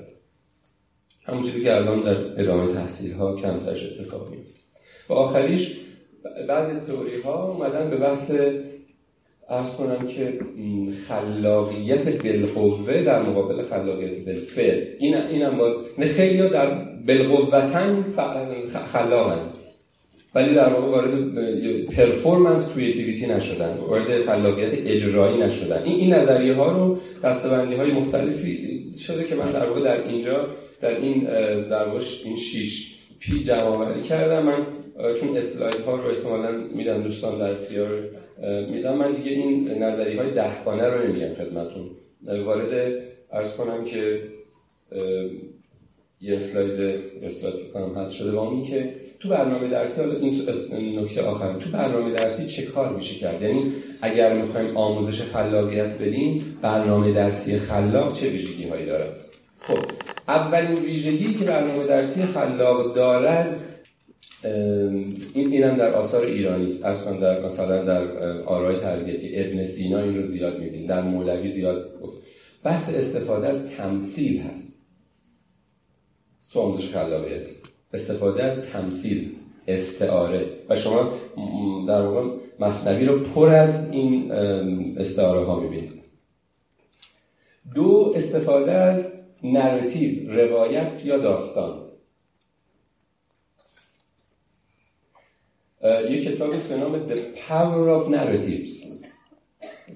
همون 1.22 1.42
چیزی 1.42 1.62
که 1.62 1.76
الان 1.76 2.00
در 2.00 2.42
ادامه 2.42 2.72
تحصیل 2.72 3.12
ها 3.12 3.36
کمترش 3.36 3.84
اتفاق 3.84 4.30
میفته 4.30 4.60
و 5.08 5.12
آخریش 5.12 5.78
بعضی 6.48 6.92
تئوری 6.92 7.20
ها 7.20 7.52
اومدن 7.52 7.90
به 7.90 7.96
بحث 7.96 8.32
ارز 9.48 9.76
کنم 9.76 10.06
که 10.06 10.38
خلاقیت 11.08 12.22
بالقوه 12.22 13.02
در 13.02 13.22
مقابل 13.22 13.62
خلاقیت 13.62 14.24
بالفعل. 14.24 14.84
این 14.98 15.14
اینم 15.14 15.58
باز 15.58 15.72
نه 15.98 16.06
خیلی 16.06 16.48
در 16.48 16.93
بالقوتن 17.06 18.04
خلاقن. 18.92 19.50
ولی 20.34 20.54
در 20.54 20.68
واقع 20.68 20.86
وارد 20.86 21.14
پرفورمنس 21.84 22.74
کریتیویتی 22.74 23.26
نشدن. 23.26 23.76
وارد 23.76 24.22
خلاقیت 24.22 24.72
اجرایی 24.72 25.38
نشدن. 25.38 25.82
این 25.84 26.00
این 26.00 26.14
نظریه 26.14 26.54
ها 26.54 26.72
رو 26.72 26.98
دستبندی 27.22 27.74
های 27.74 27.92
مختلفی 27.92 28.84
شده 28.98 29.24
که 29.24 29.34
من 29.34 29.52
در 29.52 29.66
واقع 29.66 29.80
در 29.80 30.08
اینجا 30.08 30.48
در 30.80 30.96
این 31.00 31.24
در 31.68 31.88
واقع 31.88 32.00
این 32.24 32.36
شیش 32.36 32.98
پی 33.18 33.42
جمع 33.42 34.00
کردم. 34.02 34.42
من 34.42 34.66
چون 35.20 35.36
اسلاید 35.36 35.80
ها 35.86 35.96
رو 35.96 36.08
احتمالا 36.08 36.50
میدم 36.74 37.02
دوستان 37.02 37.38
در 37.38 37.50
اختیار 37.52 37.88
میدم. 38.70 38.96
من 38.96 39.12
دیگه 39.12 39.30
این 39.30 39.68
نظریه 39.82 40.22
های 40.22 40.30
دهگانه 40.30 40.88
رو 40.88 41.08
نمیگم 41.08 41.34
خدمتون. 41.34 41.90
وارد 42.44 43.02
ارز 43.32 43.56
کنم 43.56 43.84
که 43.84 44.22
یه 46.24 46.36
اسلاید 46.36 47.00
اسلاید 47.22 47.72
کنم 47.72 47.94
هست 47.94 48.12
شده 48.12 48.30
با 48.30 48.62
که 48.62 48.94
تو 49.20 49.28
برنامه 49.28 49.68
درسی 49.68 50.00
حالا 50.00 50.14
این 50.78 50.98
نکته 50.98 51.22
آخر 51.22 51.58
تو 51.58 51.70
برنامه 51.70 52.12
درسی 52.12 52.46
چه 52.46 52.62
کار 52.62 52.96
میشه 52.96 53.14
کرد؟ 53.14 53.42
یعنی 53.42 53.72
اگر 54.02 54.36
می‌خوایم 54.36 54.76
آموزش 54.76 55.22
خلاقیت 55.22 55.98
بدیم 55.98 56.58
برنامه 56.62 57.12
درسی 57.12 57.56
خلاق 57.58 58.12
چه 58.12 58.28
ویژگی 58.28 58.68
هایی 58.68 58.86
داره؟ 58.86 59.12
خب 59.60 59.78
اولین 60.28 60.74
ویژگی 60.74 61.34
که 61.34 61.44
برنامه 61.44 61.86
درسی 61.86 62.22
خلاق 62.22 62.94
دارد 62.94 63.60
این 65.34 65.52
اینم 65.52 65.76
در 65.76 65.94
آثار 65.94 66.26
ایرانی 66.26 66.66
است. 66.66 66.84
اصلا 66.84 67.12
در 67.12 67.46
مثلا 67.46 67.84
در 67.84 68.18
آرای 68.42 68.76
تربیتی 68.76 69.36
ابن 69.36 69.64
سینا 69.64 69.98
این 69.98 70.16
رو 70.16 70.22
زیاد 70.22 70.58
می‌بینید 70.58 70.88
در 70.88 71.02
مولوی 71.02 71.48
زیاد 71.48 72.00
گفت. 72.02 72.22
بحث 72.62 72.94
استفاده 72.98 73.48
از 73.48 73.70
تمثیل 73.70 74.40
هست. 74.40 74.83
تو 76.54 76.60
آموزش 76.60 76.92
خلاقیت. 76.92 77.50
استفاده 77.92 78.44
از 78.44 78.70
تمثیل 78.70 79.36
استعاره. 79.68 80.58
و 80.68 80.76
شما 80.76 81.12
در 81.88 82.02
واقع 82.02 82.36
مصنوی 82.60 83.04
رو 83.06 83.20
پر 83.20 83.48
از 83.48 83.92
این 83.92 84.32
استعاره 84.98 85.44
ها 85.44 85.60
می‌بینید. 85.60 85.92
دو 87.74 88.12
استفاده 88.16 88.72
از 88.72 89.20
نراتیو 89.42 90.32
روایت 90.32 91.04
یا 91.04 91.18
داستان. 91.18 91.80
یک 96.08 96.24
کتابی 96.24 96.56
به 96.68 96.76
نام 96.76 97.08
The 97.08 97.18
Power 97.48 97.88
of 97.98 98.14
Narratives. 98.14 99.04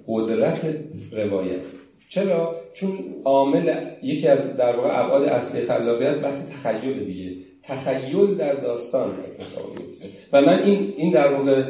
قدرت 0.06 0.76
روایت. 1.12 1.62
چرا؟ 2.08 2.60
چون 2.80 2.98
عامل 3.24 3.74
یکی 4.02 4.28
از 4.28 4.56
در 4.56 4.76
واقع 4.76 5.04
ابعاد 5.04 5.22
اصلی 5.22 5.60
خلاقیت 5.66 6.14
بحث 6.14 6.46
تخیل 6.50 7.04
دیگه. 7.04 7.36
تخیل 7.62 8.34
در 8.34 8.52
داستان 8.52 9.10
اتفاق 9.10 9.70
میفته 9.78 10.08
و 10.32 10.40
من 10.40 10.62
این 10.62 10.94
این 10.96 11.12
در 11.12 11.32
واقع 11.32 11.62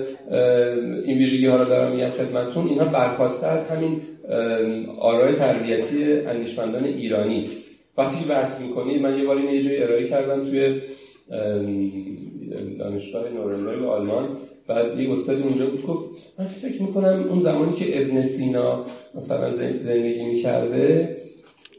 این 1.05 1.19
ویژگی 1.19 1.47
ها 1.47 1.57
رو 1.57 1.65
دارم 1.65 1.93
میگم 1.93 2.11
خدمتتون. 2.11 2.69
اینها 2.69 2.85
برخواسته 2.85 3.47
از 3.47 3.69
همین 3.71 4.01
آرای 4.99 5.35
تربیتی 5.35 6.13
اندیشمندان 6.13 6.85
ایرانی 6.85 7.37
است. 7.37 7.79
وقتی 7.99 8.25
بحث 8.25 8.61
می‌کنید 8.61 9.03
من 9.03 9.19
یه 9.19 9.25
بار 9.25 9.37
این 9.37 9.65
یه 9.65 9.83
ارائه 9.83 10.09
کردم 10.09 10.45
توی 10.45 10.81
دانشگاه 12.79 13.29
نورنبرگ 13.29 13.85
آلمان. 13.85 14.29
بعد 14.69 15.01
یه 15.01 15.13
استادی 15.13 15.43
اونجا 15.43 15.67
بود 15.67 15.83
گفت 15.83 16.11
من 16.39 16.45
فکر 16.45 16.83
می‌کنم 16.83 17.29
اون 17.29 17.39
زمانی 17.39 17.77
که 17.77 18.03
ابن 18.03 18.23
سینا 18.23 18.85
مثلا 19.15 19.53
زندگی 19.53 20.25
می‌کرده 20.25 21.17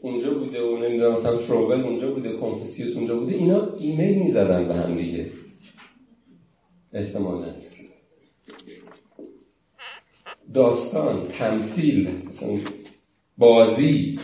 اونجا 0.02 0.34
بوده 0.34 0.62
و 0.62 0.76
نمی‌دونم 0.76 1.12
مثلا 1.12 1.36
فروول 1.36 1.80
اونجا 1.80 2.10
بوده 2.10 2.32
کنفوسیوس 2.32 2.96
اونجا 2.96 3.16
بوده 3.16 3.34
اینا 3.34 3.74
ایمیل 3.78 4.18
می‌زدن 4.18 4.68
به 4.68 4.74
هم 4.74 4.96
دیگه. 4.96 5.30
احتمالا. 6.92 7.54
داستان 10.54 11.28
تمثیل 11.28 12.08
مثلا 12.28 12.58
بازی. 13.38 14.18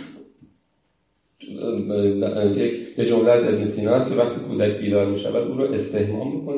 یک 2.57 2.99
یه 2.99 3.05
جمله 3.05 3.31
از 3.31 3.45
ابن 3.45 3.65
سینا 3.65 3.95
است 3.95 4.15
که 4.15 4.21
وقتی 4.21 4.41
کودک 4.41 4.79
بیدار 4.79 5.07
می 5.07 5.19
شود 5.19 5.49
او 5.49 5.55
رو 5.55 5.73
استهمام 5.73 6.41
بکنید 6.41 6.56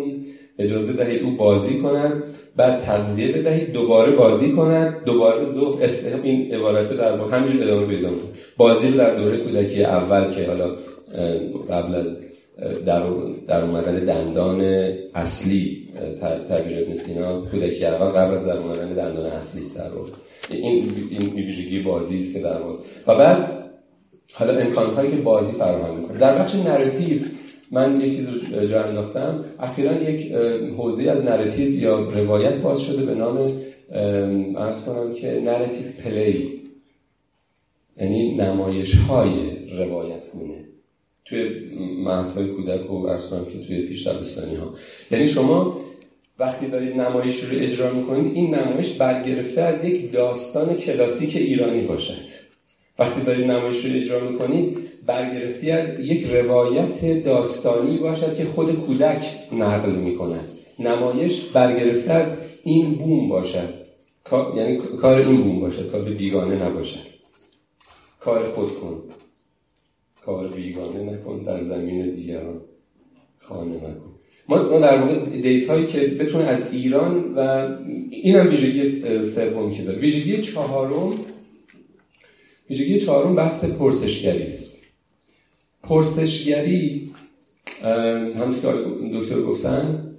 اجازه 0.58 0.92
دهید 0.92 1.22
او 1.22 1.36
بازی 1.36 1.78
کند 1.78 2.24
بعد 2.56 2.78
تغذیه 2.80 3.32
بدهید 3.32 3.72
دوباره 3.72 4.12
بازی 4.12 4.52
کند. 4.52 5.04
دوباره 5.04 5.46
ظهر 5.46 5.82
استهم 5.82 6.22
این 6.22 6.54
عبارت 6.54 6.92
در 6.92 7.16
همینجور 7.18 7.62
ادامه 7.62 7.86
پیدا 7.86 8.10
بازی 8.56 8.96
در 8.96 9.14
دوره 9.14 9.36
کودکی 9.36 9.84
اول 9.84 10.30
که 10.30 10.46
حالا 10.46 10.76
قبل 11.68 11.94
از 11.94 12.20
در, 12.86 13.02
در 13.46 13.64
اومدن 13.64 14.04
دندان 14.04 14.60
اصلی 15.14 15.88
تعبیر 16.48 16.78
ابن 16.78 16.94
سینا 16.94 17.40
کودکی 17.40 17.84
اول 17.86 18.06
قبل 18.06 18.34
از 18.34 18.46
در 18.46 18.56
اومدن 18.56 18.94
دندان 18.94 19.26
اصلی 19.26 19.64
سر 19.64 19.90
این 20.50 20.92
این 21.10 21.34
ویژگی 21.34 21.82
بازی 21.82 22.18
است 22.18 22.34
که 22.34 22.40
در 22.40 22.60
و 23.06 23.14
بعد 23.14 23.48
حالا 24.32 24.58
امکانهایی 24.58 25.10
که 25.10 25.16
بازی 25.16 25.56
فراهم 25.56 25.96
می‌کنه. 25.96 26.18
در 26.18 26.38
بخش 26.38 26.54
narrative 26.54 27.18
من 27.72 28.00
یه 28.00 28.08
چیز 28.08 28.54
رو 28.54 28.66
جا 28.66 28.82
انداختم. 28.82 29.44
اخیرا 29.58 30.02
یک 30.02 30.32
حوزه 30.76 31.10
از 31.10 31.24
narrative 31.24 31.80
یا 31.80 32.08
روایت 32.08 32.56
باز 32.62 32.80
شده 32.80 33.02
به 33.02 33.14
نام 33.14 33.52
عرض 34.56 34.84
کنم 34.84 35.12
که 35.12 35.40
narrative 35.40 35.86
play. 36.04 36.58
یعنی 38.00 38.36
نمایش 38.36 38.94
های 38.94 39.66
روایت 39.76 40.30
گونه 40.32 40.64
توی 41.24 41.44
های 42.34 42.46
کودک 42.46 42.90
و 42.90 42.94
ارز 42.94 43.30
کنم 43.30 43.44
که 43.44 43.58
توی 43.58 43.82
پیش 43.82 44.06
دبستانی 44.06 44.54
ها 44.54 44.74
یعنی 45.10 45.26
شما 45.26 45.80
وقتی 46.38 46.68
دارید 46.68 47.00
نمایش 47.00 47.42
رو 47.42 47.58
اجرا 47.58 47.92
می‌کنید 47.92 48.32
این 48.34 48.54
نمایش 48.54 48.92
برگرفته 48.92 49.62
از 49.62 49.84
یک 49.84 50.12
داستان 50.12 50.74
کلاسیک 50.74 51.36
ایرانی 51.36 51.82
باشد. 51.82 52.24
وقتی 52.98 53.22
دارید 53.22 53.50
نمایش 53.50 53.84
رو 53.84 53.96
اجرا 53.96 54.30
می‌کنید 54.30 54.87
برگرفتی 55.08 55.70
از 55.70 56.00
یک 56.00 56.26
روایت 56.26 57.22
داستانی 57.24 57.98
باشد 57.98 58.36
که 58.36 58.44
خود 58.44 58.72
کودک 58.72 59.26
نقل 59.52 59.90
می‌کنه 59.90 60.40
نمایش 60.78 61.44
برگرفته 61.44 62.12
از 62.12 62.38
این 62.62 62.94
بوم 62.94 63.28
باشد. 63.28 63.74
یعنی 64.56 64.76
کار 64.76 65.18
این 65.18 65.42
بوم 65.42 65.60
باشد. 65.60 65.90
کار 65.90 66.02
بیگانه 66.02 66.64
نباشد. 66.64 66.98
کار 68.20 68.44
خود 68.44 68.72
کن. 68.74 69.02
کار 70.22 70.48
بیگانه 70.48 71.02
نکن. 71.02 71.42
در 71.42 71.58
زمین 71.58 72.10
دیگران 72.10 72.60
خانه 73.38 73.74
نکن. 73.74 74.12
ما 74.48 74.78
در 74.78 74.98
واقع 74.98 75.18
دیت 75.18 75.70
هایی 75.70 75.86
که 75.86 76.00
بتونه 76.00 76.44
از 76.44 76.72
ایران 76.72 77.34
و 77.34 77.68
این 78.10 78.36
هم 78.36 78.48
ویژگی 78.48 78.84
سومی 79.24 79.74
که 79.74 79.82
داره. 79.82 79.98
ویژگی 79.98 80.42
چهارم 80.42 81.14
ویژگی 82.70 82.98
چهارم 82.98 83.34
بحث 83.34 83.64
پرسشگری 83.64 84.46
پرسشگری؟ 85.82 87.10
همونطور 88.36 88.74
که 88.74 89.18
دکتر 89.18 89.40
گفتن 89.40 90.12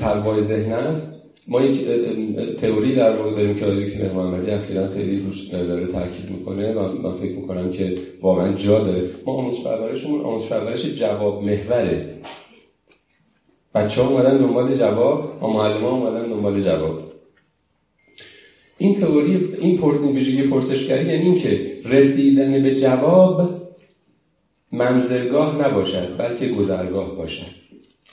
تقوای 0.00 0.40
ذهن 0.40 0.72
است. 0.72 1.18
ما 1.48 1.62
یک 1.62 1.86
تئوری 2.56 2.94
در 2.94 3.16
واقع 3.16 3.32
داریم 3.32 3.54
که 3.54 3.64
آقای 3.64 3.84
دکتر 3.84 4.12
محمدی 4.12 4.50
اخیرا 4.50 4.88
خیلی 4.88 5.20
روش 5.20 5.46
داره 5.46 5.86
تاکید 5.86 6.30
می‌کنه 6.30 6.72
و 6.72 7.02
من 7.02 7.12
فکر 7.12 7.32
می‌کنم 7.32 7.70
که 7.70 7.94
واقعا 8.22 8.52
جا 8.52 8.84
داره. 8.84 9.10
ما 9.26 9.32
آموزش 9.32 9.62
پرورشمون 9.62 10.20
آموزش 10.20 10.48
پرورش 10.48 10.86
جواب 10.86 11.42
محوره. 11.42 12.14
بچه 13.74 14.02
ها 14.02 14.08
اومدن 14.08 14.38
دنبال 14.38 14.74
جواب 14.74 15.42
و 15.42 15.46
معلم 15.46 15.80
ها 15.80 15.90
اومدن 15.90 16.28
دنبال 16.28 16.60
جواب. 16.60 17.12
این 18.78 18.94
تئوری 18.94 19.54
این 19.60 19.78
ویژگی 20.14 20.42
پرسشگری 20.42 21.06
یعنی 21.06 21.24
اینکه 21.24 21.76
رسیدن 21.84 22.62
به 22.62 22.74
جواب 22.74 23.57
منزلگاه 24.78 25.68
نباشد 25.68 26.16
بلکه 26.18 26.48
گذرگاه 26.48 27.16
باشد. 27.16 27.58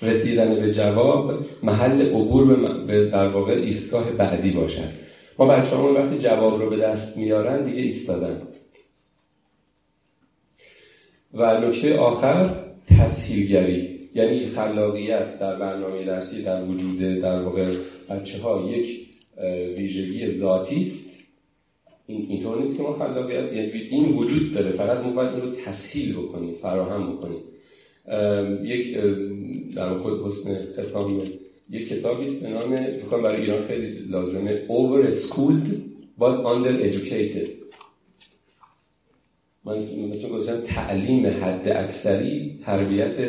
رسیدن 0.01 0.55
به 0.55 0.71
جواب 0.71 1.45
محل 1.63 2.01
عبور 2.01 2.55
به 2.85 3.05
در 3.05 3.27
واقع 3.27 3.53
ایستگاه 3.53 4.11
بعدی 4.11 4.51
باشد. 4.51 4.89
ما 5.39 5.45
بچه 5.45 5.75
همون 5.75 5.93
وقتی 5.93 6.17
جواب 6.17 6.61
رو 6.61 6.69
به 6.69 6.77
دست 6.77 7.17
میارن 7.17 7.63
دیگه 7.63 7.81
ایستادن. 7.81 8.41
و 11.33 11.61
نکته 11.61 11.97
آخر 11.97 12.49
تسهیلگری. 12.87 14.09
یعنی 14.15 14.45
خلاقیت 14.45 15.37
در 15.39 15.55
برنامه 15.55 16.03
درسی 16.03 16.43
در 16.43 16.63
وجود 16.63 16.99
در 17.19 17.41
واقع 17.41 17.65
بچه 18.09 18.41
ها 18.41 18.69
یک 18.71 19.07
ویژگی 19.77 20.29
ذاتی 20.29 20.81
است. 20.81 21.14
این 22.07 22.25
اینطور 22.29 22.59
نیست 22.59 22.77
که 22.77 22.83
ما 22.83 22.93
خلاقیت 22.93 23.53
یعنی 23.53 23.71
این 23.71 24.17
وجود 24.17 24.53
داره. 24.53 24.71
فقط 24.71 24.99
ما 24.99 25.11
باید 25.11 25.39
رو 25.39 25.51
تسهیل 25.51 26.13
بکنیم 26.13 26.53
فراهم 26.53 27.15
بکنیم. 27.15 27.41
یک 28.63 28.97
در 29.75 29.95
خود 29.95 30.25
حسن 30.25 30.59
ختام 30.77 31.21
یک 31.69 31.87
کتابی 31.89 32.23
است 32.23 32.43
به 32.43 32.49
نام 32.49 32.75
فکر 32.75 33.21
برای 33.21 33.41
ایران 33.41 33.61
خیلی 33.61 33.87
لازمه. 34.09 34.61
Over 34.67 35.11
schooled 35.11 35.67
but 36.19 36.35
under 36.45 36.93
educated 36.93 37.49
من 39.65 39.75
مثل 39.75 40.29
گذاشتم 40.29 40.61
تعلیم 40.61 41.27
حد 41.27 41.67
اکثری 41.67 42.59
تربیت 42.63 43.19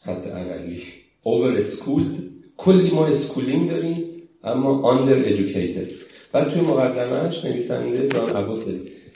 حد 0.00 0.28
اقلی. 0.28 0.82
Over 1.24 1.62
schooled. 1.62 2.22
کلی 2.56 2.90
ما 2.90 3.06
schooling 3.06 3.68
داریم 3.70 4.04
اما 4.44 4.98
under 5.04 5.34
educated 5.36 6.09
بعد 6.32 6.50
توی 6.50 6.60
مقدمهش 6.60 7.44
نویسنده 7.44 8.08
جان 8.08 8.36
ابوته 8.36 8.72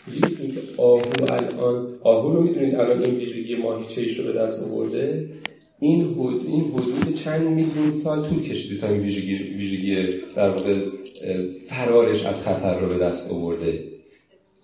می‌دونید 0.06 0.54
که 0.54 0.60
آهو 0.76 1.02
الان 1.28 1.88
آهو 2.02 2.32
رو 2.32 2.42
می‌دونید 2.42 2.74
الان 2.74 3.02
این 3.02 3.14
ویژگی 3.14 3.56
ماهیچه 3.56 4.22
رو 4.22 4.32
به 4.32 4.38
دست 4.38 4.62
آورده؟ 4.64 5.26
این 5.80 6.04
حدود 6.04 6.46
این 6.46 6.64
حدود 6.64 7.14
چند 7.14 7.48
میلیون 7.48 7.90
سال 7.90 8.28
طول 8.28 8.42
کشیده 8.42 8.80
تا 8.80 8.88
این 8.88 9.02
ویژگی 9.02 9.34
ویژگی 9.34 9.96
در 10.36 10.50
واقع 10.50 10.80
فرارش 11.68 12.26
از 12.26 12.44
خطر 12.44 12.78
رو 12.78 12.88
به 12.88 12.98
دست 12.98 13.32
آورده. 13.32 13.84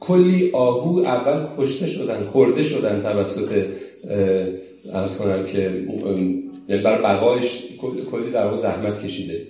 کلی 0.00 0.50
آهو 0.52 0.98
اول 0.98 1.46
کشته 1.58 1.86
شدن 1.86 2.24
خورده 2.24 2.62
شدن 2.62 3.02
توسط 3.02 3.64
ارز 4.92 5.18
کنم 5.18 5.44
که 5.46 5.86
یعنی 6.68 6.82
بر 6.82 7.02
بقایش 7.02 7.62
کلی 8.10 8.30
در 8.32 8.44
واقع 8.44 8.56
زحمت 8.56 9.04
کشیده. 9.04 9.46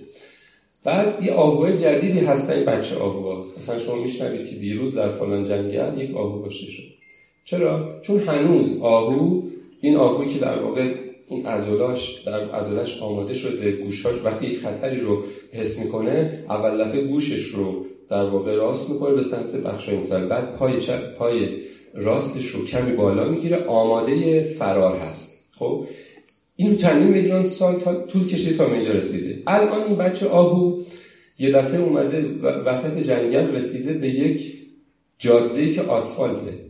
بعد 0.84 1.22
یه 1.22 1.32
آهوهای 1.32 1.78
جدیدی 1.78 2.18
هستن 2.18 2.54
این 2.54 2.64
بچه 2.64 2.96
آهوها 2.96 3.46
مثلا 3.58 3.78
شما 3.78 4.02
میشنوید 4.02 4.48
که 4.48 4.56
دیروز 4.56 4.94
در 4.94 5.08
فلان 5.08 5.44
جنگل 5.44 5.98
یک 5.98 6.16
آهو 6.16 6.48
کشته 6.48 6.66
شد. 6.66 6.82
چرا؟ 7.44 8.00
چون 8.02 8.18
هنوز 8.18 8.82
آهو 8.82 9.42
این 9.80 9.96
آهویی 9.96 10.32
که 10.32 10.38
در 10.38 10.58
واقع 10.58 10.94
این 11.28 11.46
عضلاش 11.46 12.22
در 12.26 12.50
عضلش 12.50 13.02
آماده 13.02 13.34
شده 13.34 13.70
گوشاش 13.70 14.16
وقتی 14.24 14.46
یک 14.46 14.58
خطری 14.58 14.98
رو 15.00 15.24
حس 15.52 15.78
می‌کنه 15.78 16.44
اول 16.48 16.84
دفعه 16.84 17.00
گوشش 17.00 17.42
رو 17.42 17.84
در 18.08 18.24
واقع 18.24 18.54
راست 18.54 18.90
می‌کنه 18.90 19.14
به 19.14 19.22
سمت 19.22 19.54
بخشای 19.56 19.94
مختلف. 19.94 20.28
بعد 20.28 20.52
پای 20.52 20.78
پای 21.18 21.48
راستش 21.94 22.46
رو 22.46 22.64
کمی 22.64 22.92
بالا 22.92 23.28
می‌گیره. 23.28 23.64
آماده 23.66 24.42
فرار 24.42 24.96
هست. 24.96 25.54
خب؟ 25.58 25.84
این 26.60 26.76
چندین 26.76 27.08
میلیون 27.08 27.42
سال 27.42 27.74
طول 28.08 28.26
کشیده 28.26 28.56
تا 28.56 28.74
اینجا 28.74 28.92
رسیده. 28.92 29.42
الان 29.46 29.82
این 29.82 29.96
بچه 29.96 30.28
آهو 30.28 30.82
یه 31.38 31.50
دفعه 31.50 31.80
اومده 31.80 32.24
وسط 32.42 32.98
جنگل 32.98 33.54
رسیده 33.56 33.92
به 33.92 34.08
یک 34.08 34.52
جاده 35.18 35.72
که 35.72 35.82
آسفالته. 35.82 36.64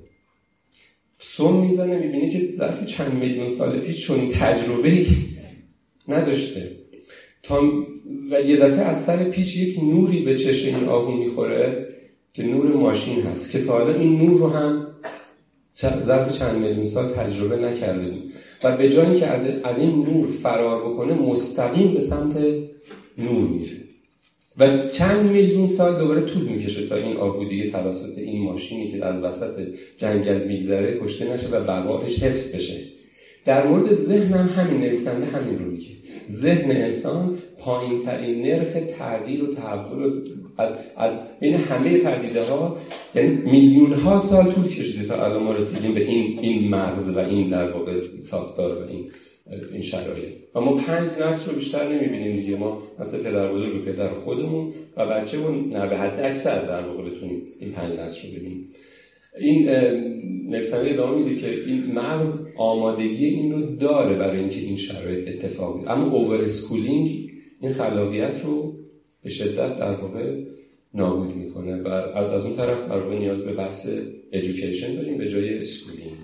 سوم 1.18 1.66
می‌زنه 1.66 1.98
می‌بینه 1.98 2.30
که 2.30 2.50
ظرف 2.50 2.86
چند 2.86 3.14
میلیون 3.14 3.48
سال 3.48 3.78
پیش 3.78 4.06
چون 4.06 4.28
تجربه 4.28 5.06
نداشته. 6.08 6.70
تا 7.42 7.62
و 8.30 8.40
یه 8.40 8.56
دفعه 8.56 8.84
از 8.84 9.04
سر 9.04 9.24
پیچ 9.24 9.56
یک 9.56 9.78
نوری 9.78 10.22
به 10.22 10.34
چشم 10.34 10.74
این 10.74 10.84
آهو 10.88 11.10
می‌خوره 11.10 11.88
که 12.34 12.42
نور 12.42 12.76
ماشین 12.76 13.22
هست 13.22 13.52
که 13.52 13.64
تا 13.64 13.72
حالا 13.72 13.94
این 13.94 14.18
نور 14.18 14.40
رو 14.40 14.48
هم 14.48 14.86
ظرف 15.80 16.38
چند 16.38 16.56
میلیون 16.56 16.86
سال 16.86 17.08
تجربه 17.08 17.56
نکرده 17.56 18.10
بود. 18.10 18.29
و 18.64 18.76
به 18.76 18.90
جای 18.90 19.06
اینکه 19.06 19.26
از, 19.26 19.78
این 19.78 20.04
نور 20.04 20.26
فرار 20.26 20.90
بکنه 20.90 21.14
مستقیم 21.14 21.94
به 21.94 22.00
سمت 22.00 22.36
نور 23.18 23.48
میره. 23.48 23.76
و 24.58 24.88
چند 24.88 25.30
میلیون 25.30 25.66
سال 25.66 25.98
دوباره 25.98 26.22
طول 26.22 26.42
می‌کشه 26.42 26.86
تا 26.86 26.94
این 26.94 27.16
آهو 27.16 27.44
دیگه 27.44 27.70
توسط 27.70 28.18
این 28.18 28.44
ماشینی 28.44 28.90
که 28.90 29.04
از 29.04 29.22
وسط 29.22 29.66
جنگل 29.96 30.46
میگذره 30.46 30.98
کشته 31.00 31.32
نشه 31.32 31.48
و 31.48 31.60
بقایش 31.60 32.22
حفظ 32.22 32.54
بشه. 32.54 32.80
در 33.44 33.66
مورد 33.66 33.92
ذهنم 33.92 34.46
همین 34.46 34.80
نویسنده 34.80 35.26
همین 35.26 35.58
رو 35.58 35.70
میگه. 35.70 35.94
ذهن 36.28 36.70
انسان 36.70 37.38
پایین 37.58 38.02
ترین 38.02 38.42
نرخ 38.42 38.76
تغییر 38.98 39.44
و 39.44 39.54
تحول 39.54 40.10
از 40.96 41.38
بین 41.40 41.54
همه 41.54 41.98
پدیده 41.98 42.42
ها 42.42 42.76
یعنی 43.14 43.28
میلیون 43.28 43.92
ها 43.92 44.18
سال 44.18 44.52
طول 44.52 44.68
کشیده 44.68 45.08
تا 45.08 45.24
الان 45.24 45.42
ما 45.42 45.52
رسیدیم 45.52 45.94
به 45.94 46.04
این 46.04 46.38
این 46.38 46.68
مغز 46.68 47.16
و 47.16 47.18
این 47.18 47.48
در 47.48 47.70
واقع 47.70 48.00
ساختار 48.18 48.82
و 48.82 48.88
این 48.88 49.10
این 49.72 49.82
شرایط. 49.82 50.34
و 50.54 50.60
ما 50.60 50.74
پنج 50.74 51.02
نسل 51.02 51.50
رو 51.50 51.56
بیشتر 51.56 51.88
نمی‌بینیم 51.88 52.36
دیگه. 52.36 52.56
ما 52.56 52.82
مثل 52.98 53.22
پدر 53.22 53.52
بزرگ 53.52 53.76
و 53.76 53.84
پدر 53.84 54.08
خودمون 54.08 54.72
و 54.96 55.06
بچه 55.06 55.38
نه 55.70 55.86
به 55.86 55.96
حد 55.96 56.20
اکثر 56.20 56.66
در 56.66 56.86
واقع 56.86 57.10
بتونیم 57.10 57.42
این 57.60 57.72
پنج 57.72 57.98
نسل 57.98 58.28
رو 58.28 58.34
ببینیم. 58.36 58.68
این 59.40 59.68
نویسنده 60.50 60.90
ادامه 60.90 61.22
میده 61.22 61.40
که 61.40 61.64
این 61.64 61.92
مغز 61.94 62.46
آمادگی 62.56 63.26
این 63.26 63.52
رو 63.52 63.76
داره 63.76 64.16
برای 64.16 64.40
اینکه 64.40 64.60
این 64.60 64.76
شرایط 64.76 65.28
اتفاق 65.28 65.76
بیفته. 65.76 65.92
اما 65.92 66.06
over 66.10 66.42
schooling 66.42 67.30
این 67.60 67.72
خلاقیت 67.72 68.44
رو 68.44 68.72
به 69.22 69.30
شدت 69.30 69.76
در 69.76 69.94
واقع 69.94 70.44
نابود 70.94 71.34
می‌کنه 71.34 71.82
و 71.82 71.88
از 71.88 72.46
اون 72.46 72.56
طرف 72.56 72.88
در 72.88 72.98
واقع 72.98 73.18
نیاز 73.18 73.46
به 73.46 73.52
بحث 73.52 73.88
education 74.32 74.94
داریم 74.94 75.18
به 75.18 75.28
جای 75.28 75.60
schooling 75.60 76.16